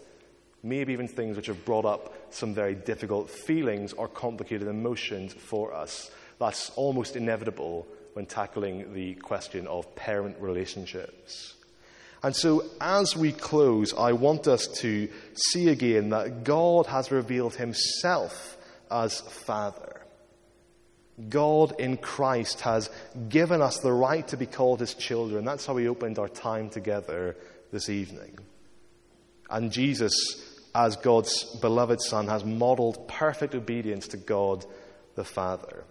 maybe 0.63 0.91
even 0.91 1.08
things 1.08 1.38
which 1.38 1.46
have 1.46 1.63
brought 1.63 1.86
up 1.86 2.12
some 2.34 2.56
very 2.56 2.74
difficult 2.74 3.30
feelings 3.30 3.94
or 3.94 4.08
complicated 4.08 4.67
emotions 4.67 5.32
for 5.32 5.76
us. 5.76 6.10
That's 6.39 6.72
almost 6.72 7.15
inevitable 7.15 7.86
when 8.13 8.26
tackling 8.26 8.96
the 8.96 9.13
question 9.13 9.67
of 9.67 9.96
parent 9.96 10.38
relationships. 10.39 11.54
And 12.24 12.36
so, 12.36 12.63
as 12.82 13.15
we 13.15 13.32
close, 13.32 13.94
I 13.94 14.13
want 14.13 14.48
us 14.48 14.65
to 14.80 15.08
see 15.36 15.70
again 15.70 16.10
that 16.10 16.44
God 16.44 16.88
has 16.88 17.12
revealed 17.12 17.54
himself 17.54 18.58
as 18.89 19.22
Father. 19.22 20.01
God 21.30 21.80
in 21.80 21.97
Christ 21.97 22.62
has 22.62 22.89
given 23.30 23.62
us 23.62 23.78
the 23.80 23.91
right 23.91 24.28
to 24.30 24.38
be 24.38 24.45
called 24.45 24.80
his 24.80 24.93
children. 24.93 25.45
That's 25.45 25.65
how 25.65 25.74
we 25.74 25.88
opened 25.88 26.19
our 26.19 26.30
time 26.30 26.69
together 26.69 27.38
this 27.71 27.89
evening. 27.89 28.38
And 29.50 29.71
Jesus, 29.71 30.13
as 30.74 30.95
God's 30.95 31.43
beloved 31.58 32.02
Son, 32.02 32.28
has 32.28 32.45
modeled 32.45 33.08
perfect 33.08 33.54
obedience 33.54 34.08
to 34.10 34.17
God 34.17 34.65
the 35.15 35.26
Father. 35.26 35.84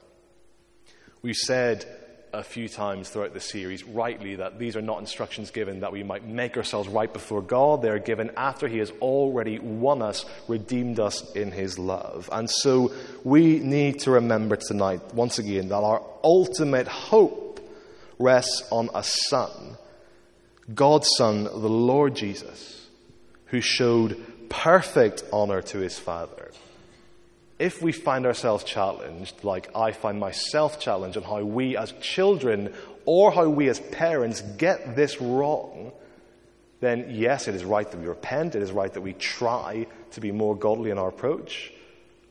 We 1.22 1.34
said 1.34 1.84
a 2.32 2.42
few 2.42 2.68
times 2.68 3.08
throughout 3.08 3.34
the 3.34 3.40
series, 3.40 3.84
rightly, 3.84 4.36
that 4.36 4.58
these 4.58 4.76
are 4.76 4.82
not 4.82 4.98
instructions 4.98 5.50
given 5.50 5.80
that 5.80 5.92
we 5.92 6.02
might 6.02 6.24
make 6.24 6.56
ourselves 6.56 6.88
right 6.88 7.12
before 7.12 7.42
God. 7.42 7.82
They 7.82 7.88
are 7.88 7.98
given 7.98 8.30
after 8.36 8.68
He 8.68 8.78
has 8.78 8.90
already 9.00 9.58
won 9.58 10.02
us, 10.02 10.24
redeemed 10.48 11.00
us 11.00 11.30
in 11.32 11.50
His 11.50 11.78
love. 11.78 12.28
And 12.32 12.48
so 12.48 12.92
we 13.24 13.58
need 13.58 14.00
to 14.00 14.12
remember 14.12 14.56
tonight, 14.56 15.14
once 15.14 15.38
again, 15.38 15.68
that 15.68 15.82
our 15.82 16.02
ultimate 16.22 16.88
hope 16.88 17.60
rests 18.18 18.62
on 18.70 18.90
a 18.94 19.02
Son, 19.02 19.76
God's 20.72 21.08
Son, 21.16 21.44
the 21.44 21.50
Lord 21.50 22.14
Jesus, 22.14 22.86
who 23.46 23.60
showed 23.60 24.20
perfect 24.48 25.24
honor 25.32 25.62
to 25.62 25.78
His 25.78 25.98
Father 25.98 26.50
if 27.60 27.82
we 27.82 27.92
find 27.92 28.24
ourselves 28.24 28.64
challenged, 28.64 29.44
like 29.44 29.68
I 29.76 29.92
find 29.92 30.18
myself 30.18 30.80
challenged 30.80 31.18
on 31.18 31.22
how 31.22 31.44
we 31.44 31.76
as 31.76 31.92
children 32.00 32.72
or 33.04 33.30
how 33.30 33.50
we 33.50 33.68
as 33.68 33.78
parents 33.78 34.40
get 34.40 34.96
this 34.96 35.20
wrong, 35.20 35.92
then 36.80 37.08
yes, 37.10 37.48
it 37.48 37.54
is 37.54 37.62
right 37.62 37.88
that 37.88 38.00
we 38.00 38.06
repent. 38.06 38.54
It 38.54 38.62
is 38.62 38.72
right 38.72 38.90
that 38.90 39.02
we 39.02 39.12
try 39.12 39.86
to 40.12 40.20
be 40.22 40.32
more 40.32 40.56
godly 40.56 40.90
in 40.90 40.96
our 40.96 41.10
approach. 41.10 41.70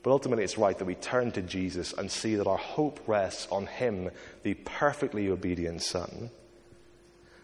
But 0.02 0.10
ultimately, 0.10 0.42
it's 0.42 0.58
right 0.58 0.76
that 0.76 0.84
we 0.84 0.96
turn 0.96 1.30
to 1.32 1.42
Jesus 1.42 1.92
and 1.92 2.10
see 2.10 2.34
that 2.34 2.48
our 2.48 2.56
hope 2.56 2.98
rests 3.06 3.46
on 3.52 3.66
Him, 3.66 4.10
the 4.42 4.54
perfectly 4.54 5.28
obedient 5.28 5.82
Son. 5.82 6.30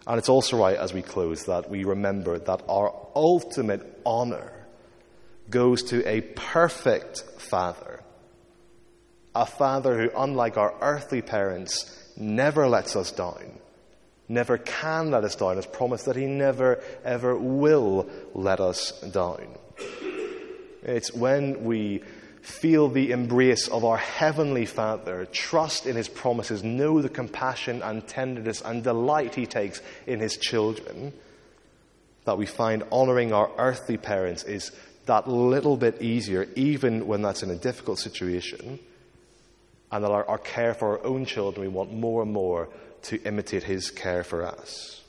And 0.08 0.18
it's 0.18 0.28
also 0.28 0.56
right 0.56 0.76
as 0.76 0.92
we 0.92 1.02
close 1.02 1.44
that 1.44 1.70
we 1.70 1.84
remember 1.84 2.38
that 2.40 2.62
our 2.68 2.92
ultimate 3.14 4.00
honor 4.04 4.55
goes 5.50 5.82
to 5.84 6.06
a 6.08 6.20
perfect 6.20 7.22
father. 7.38 8.02
A 9.34 9.46
father 9.46 10.00
who, 10.00 10.10
unlike 10.16 10.56
our 10.56 10.74
earthly 10.80 11.22
parents, 11.22 11.92
never 12.16 12.68
lets 12.68 12.96
us 12.96 13.12
down, 13.12 13.58
never 14.28 14.58
can 14.58 15.10
let 15.10 15.24
us 15.24 15.36
down, 15.36 15.56
has 15.56 15.66
promised 15.66 16.06
that 16.06 16.16
he 16.16 16.26
never, 16.26 16.82
ever 17.04 17.36
will 17.36 18.08
let 18.34 18.60
us 18.60 18.98
down. 19.02 19.46
It's 20.82 21.12
when 21.12 21.64
we 21.64 22.02
feel 22.46 22.88
the 22.88 23.10
embrace 23.10 23.66
of 23.66 23.84
our 23.84 23.96
Heavenly 23.96 24.66
Father, 24.66 25.26
trust 25.26 25.84
in 25.84 25.96
His 25.96 26.08
promises, 26.08 26.62
know 26.62 27.02
the 27.02 27.08
compassion 27.08 27.82
and 27.82 28.06
tenderness 28.06 28.62
and 28.62 28.84
delight 28.84 29.34
He 29.34 29.46
takes 29.46 29.82
in 30.06 30.20
His 30.20 30.36
children, 30.36 31.12
that 32.24 32.38
we 32.38 32.46
find 32.46 32.84
honoring 32.92 33.32
our 33.32 33.50
earthly 33.58 33.96
parents 33.96 34.44
is 34.44 34.70
that 35.06 35.28
little 35.28 35.76
bit 35.76 36.02
easier, 36.02 36.48
even 36.54 37.06
when 37.06 37.22
that's 37.22 37.42
in 37.42 37.50
a 37.50 37.56
difficult 37.56 37.98
situation, 37.98 38.78
and 39.90 40.04
that 40.04 40.10
our, 40.10 40.24
our 40.26 40.38
care 40.38 40.74
for 40.74 40.98
our 40.98 41.04
own 41.04 41.24
children, 41.24 41.66
we 41.66 41.72
want 41.72 41.92
more 41.92 42.22
and 42.22 42.32
more 42.32 42.68
to 43.02 43.22
imitate 43.22 43.62
his 43.62 43.90
care 43.90 44.24
for 44.24 44.44
us. 44.44 45.00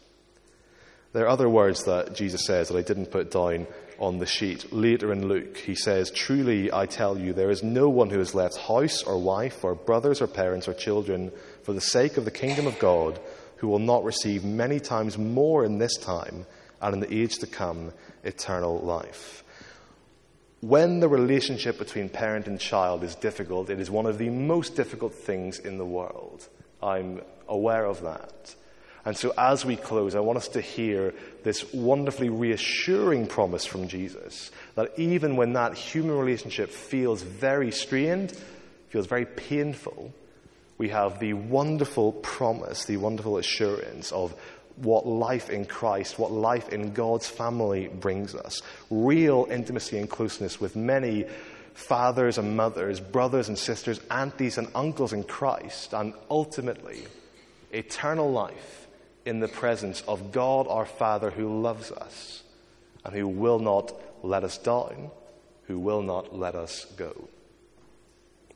There 1.14 1.26
are 1.26 1.30
other 1.30 1.50
words 1.50 1.86
that 1.86 2.16
Jesus 2.16 2.46
says 2.46 2.68
that 2.68 2.78
I 2.78 2.84
didn't 2.84 3.08
put 3.08 3.32
down 3.32 3.66
on 3.98 4.20
the 4.20 4.26
sheet. 4.26 4.72
Later 4.72 5.12
in 5.12 5.28
Luke, 5.28 5.58
he 5.58 5.74
says, 5.74 6.12
Truly 6.12 6.72
I 6.72 6.86
tell 6.86 7.18
you, 7.18 7.34
there 7.34 7.50
is 7.50 7.64
no 7.64 7.90
one 7.90 8.10
who 8.10 8.20
has 8.20 8.36
left 8.36 8.58
house 8.58 9.02
or 9.02 9.18
wife 9.18 9.64
or 9.64 9.74
brothers 9.74 10.22
or 10.22 10.28
parents 10.28 10.68
or 10.68 10.74
children 10.74 11.32
for 11.64 11.74
the 11.74 11.82
sake 11.82 12.18
of 12.18 12.26
the 12.26 12.32
kingdom 12.32 12.68
of 12.68 12.78
God 12.78 13.20
who 13.58 13.68
will 13.68 13.80
not 13.80 14.04
receive 14.04 14.44
many 14.44 14.80
times 14.80 15.18
more 15.18 15.66
in 15.66 15.80
this 15.80 15.98
time 15.98 16.46
and 16.82 16.94
in 16.94 17.00
the 17.00 17.12
age 17.12 17.40
to 17.40 17.48
come 17.48 17.92
eternal 18.24 18.80
life. 18.80 19.44
When 20.62 21.00
the 21.00 21.08
relationship 21.08 21.78
between 21.78 22.10
parent 22.10 22.48
and 22.48 22.60
child 22.60 23.04
is 23.04 23.14
difficult, 23.14 23.70
it 23.70 23.80
is 23.80 23.92
one 23.92 24.08
of 24.08 24.18
the 24.18 24.30
most 24.30 24.76
difficult 24.76 25.14
things 25.14 25.60
in 25.60 25.78
the 25.78 25.86
world. 25.86 26.48
I'm 26.82 27.22
aware 27.48 27.86
of 27.86 28.02
that. 28.02 28.56
And 29.06 29.16
so, 29.16 29.34
as 29.38 29.64
we 29.64 29.76
close, 29.76 30.16
I 30.16 30.20
want 30.20 30.38
us 30.38 30.50
to 30.50 30.62
hear 30.62 31.14
this 31.44 31.72
wonderfully 31.74 32.30
reassuring 32.30 33.28
promise 33.28 33.66
from 33.66 33.88
Jesus 33.88 34.52
that 34.76 34.92
even 34.98 35.38
when 35.38 35.54
that 35.54 35.76
human 35.76 36.18
relationship 36.18 36.72
feels 36.72 37.22
very 37.22 37.72
strained, 37.72 38.38
feels 38.90 39.06
very 39.06 39.26
painful, 39.26 40.12
we 40.78 40.90
have 40.90 41.20
the 41.20 41.34
wonderful 41.34 42.12
promise, 42.12 42.86
the 42.86 42.98
wonderful 42.98 43.38
assurance 43.38 44.12
of 44.12 44.36
what 44.78 45.06
life 45.06 45.50
in 45.50 45.66
Christ, 45.66 46.20
what 46.20 46.32
life 46.32 46.70
in 46.70 46.94
God's 46.94 47.28
family 47.28 47.88
brings 47.88 48.36
us. 48.36 48.62
Real 48.90 49.48
intimacy 49.50 49.98
and 49.98 50.10
closeness 50.10 50.62
with 50.62 50.76
many 50.76 51.26
fathers 51.74 52.38
and 52.38 52.58
mothers, 52.58 53.00
brothers 53.00 53.48
and 53.48 53.58
sisters, 53.58 54.00
aunties 54.10 54.58
and 54.58 54.68
uncles 54.74 55.14
in 55.14 55.24
Christ, 55.24 55.94
and 55.94 56.14
ultimately, 56.30 57.04
eternal 57.72 58.32
life 58.32 58.88
in 59.26 59.40
the 59.40 59.48
presence 59.48 60.02
of 60.08 60.32
God 60.32 60.68
our 60.68 60.86
Father 60.86 61.30
who 61.30 61.62
loves 61.62 61.92
us 61.92 62.44
and 63.04 63.14
who 63.14 63.28
will 63.28 63.60
not 63.60 63.94
let 64.24 64.44
us 64.44 64.58
down, 64.58 65.12
who 65.64 65.78
will 65.78 66.02
not 66.02 66.36
let 66.36 66.56
us 66.56 66.86
go. 66.98 67.28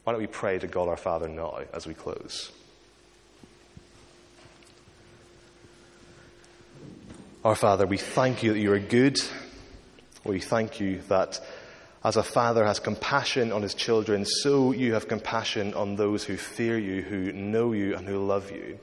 Why 0.03 0.13
don't 0.13 0.21
we 0.21 0.27
pray 0.27 0.57
to 0.59 0.67
God 0.67 0.87
our 0.87 0.97
Father 0.97 1.27
now 1.27 1.59
as 1.73 1.85
we 1.85 1.93
close? 1.93 2.51
Our 7.43 7.55
Father, 7.55 7.87
we 7.87 7.97
thank 7.97 8.43
you 8.43 8.53
that 8.53 8.59
you 8.59 8.71
are 8.71 8.77
good. 8.77 9.19
We 10.23 10.39
thank 10.39 10.79
you 10.79 11.01
that 11.07 11.43
as 12.03 12.15
a 12.15 12.21
father 12.21 12.63
has 12.63 12.79
compassion 12.79 13.51
on 13.51 13.63
his 13.63 13.73
children, 13.73 14.25
so 14.25 14.71
you 14.73 14.93
have 14.93 15.07
compassion 15.07 15.73
on 15.73 15.95
those 15.95 16.23
who 16.23 16.37
fear 16.37 16.77
you, 16.77 17.01
who 17.01 17.31
know 17.31 17.71
you, 17.71 17.95
and 17.95 18.07
who 18.07 18.23
love 18.23 18.51
you. 18.51 18.77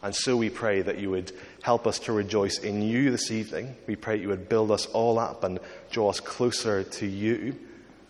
And 0.00 0.14
so 0.14 0.36
we 0.36 0.48
pray 0.48 0.80
that 0.80 0.98
you 0.98 1.10
would 1.10 1.32
help 1.62 1.88
us 1.88 1.98
to 2.00 2.12
rejoice 2.12 2.60
in 2.60 2.82
you 2.82 3.10
this 3.10 3.32
evening. 3.32 3.74
We 3.88 3.96
pray 3.96 4.18
that 4.18 4.22
you 4.22 4.28
would 4.28 4.48
build 4.48 4.70
us 4.70 4.86
all 4.86 5.18
up 5.18 5.42
and 5.42 5.58
draw 5.90 6.10
us 6.10 6.20
closer 6.20 6.84
to 6.84 7.06
you 7.06 7.58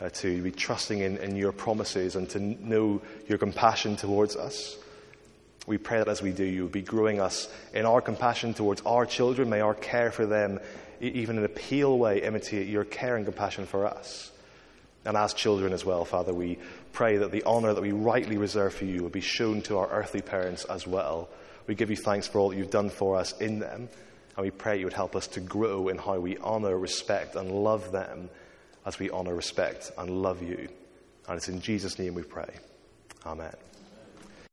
uh, 0.02 0.10
to 0.10 0.42
be 0.42 0.50
trusting 0.50 0.98
in, 0.98 1.16
in 1.16 1.34
your 1.34 1.52
promises 1.52 2.14
and 2.14 2.28
to 2.28 2.40
know 2.40 3.00
your 3.26 3.38
compassion 3.38 3.96
towards 3.96 4.36
us. 4.36 4.76
We 5.68 5.76
pray 5.76 5.98
that 5.98 6.08
as 6.08 6.22
we 6.22 6.32
do, 6.32 6.44
you 6.44 6.62
will 6.62 6.70
be 6.70 6.80
growing 6.80 7.20
us 7.20 7.46
in 7.74 7.84
our 7.84 8.00
compassion 8.00 8.54
towards 8.54 8.80
our 8.86 9.04
children. 9.04 9.50
May 9.50 9.60
our 9.60 9.74
care 9.74 10.10
for 10.10 10.24
them, 10.24 10.60
even 10.98 11.36
in 11.36 11.44
a 11.44 11.48
pale 11.48 11.96
way, 11.96 12.22
imitate 12.22 12.68
your 12.68 12.84
care 12.84 13.16
and 13.16 13.26
compassion 13.26 13.66
for 13.66 13.86
us. 13.86 14.32
And 15.04 15.14
as 15.14 15.34
children 15.34 15.74
as 15.74 15.84
well, 15.84 16.06
Father, 16.06 16.32
we 16.32 16.58
pray 16.92 17.18
that 17.18 17.32
the 17.32 17.44
honour 17.44 17.74
that 17.74 17.82
we 17.82 17.92
rightly 17.92 18.38
reserve 18.38 18.74
for 18.74 18.86
you 18.86 19.02
will 19.02 19.10
be 19.10 19.20
shown 19.20 19.60
to 19.62 19.76
our 19.76 19.90
earthly 19.90 20.22
parents 20.22 20.64
as 20.64 20.86
well. 20.86 21.28
We 21.66 21.74
give 21.74 21.90
you 21.90 21.96
thanks 21.96 22.26
for 22.26 22.38
all 22.38 22.48
that 22.48 22.56
you've 22.56 22.70
done 22.70 22.88
for 22.88 23.16
us 23.16 23.38
in 23.38 23.58
them, 23.58 23.90
and 24.36 24.44
we 24.44 24.50
pray 24.50 24.78
you 24.78 24.86
would 24.86 24.94
help 24.94 25.14
us 25.14 25.26
to 25.28 25.40
grow 25.40 25.88
in 25.88 25.98
how 25.98 26.18
we 26.18 26.38
honour, 26.38 26.78
respect, 26.78 27.36
and 27.36 27.50
love 27.50 27.92
them 27.92 28.30
as 28.86 28.98
we 28.98 29.10
honor, 29.10 29.34
respect, 29.34 29.92
and 29.98 30.22
love 30.22 30.42
you. 30.42 30.68
And 31.28 31.36
it's 31.36 31.50
in 31.50 31.60
Jesus' 31.60 31.98
name 31.98 32.14
we 32.14 32.22
pray. 32.22 32.54
Amen. 33.26 33.67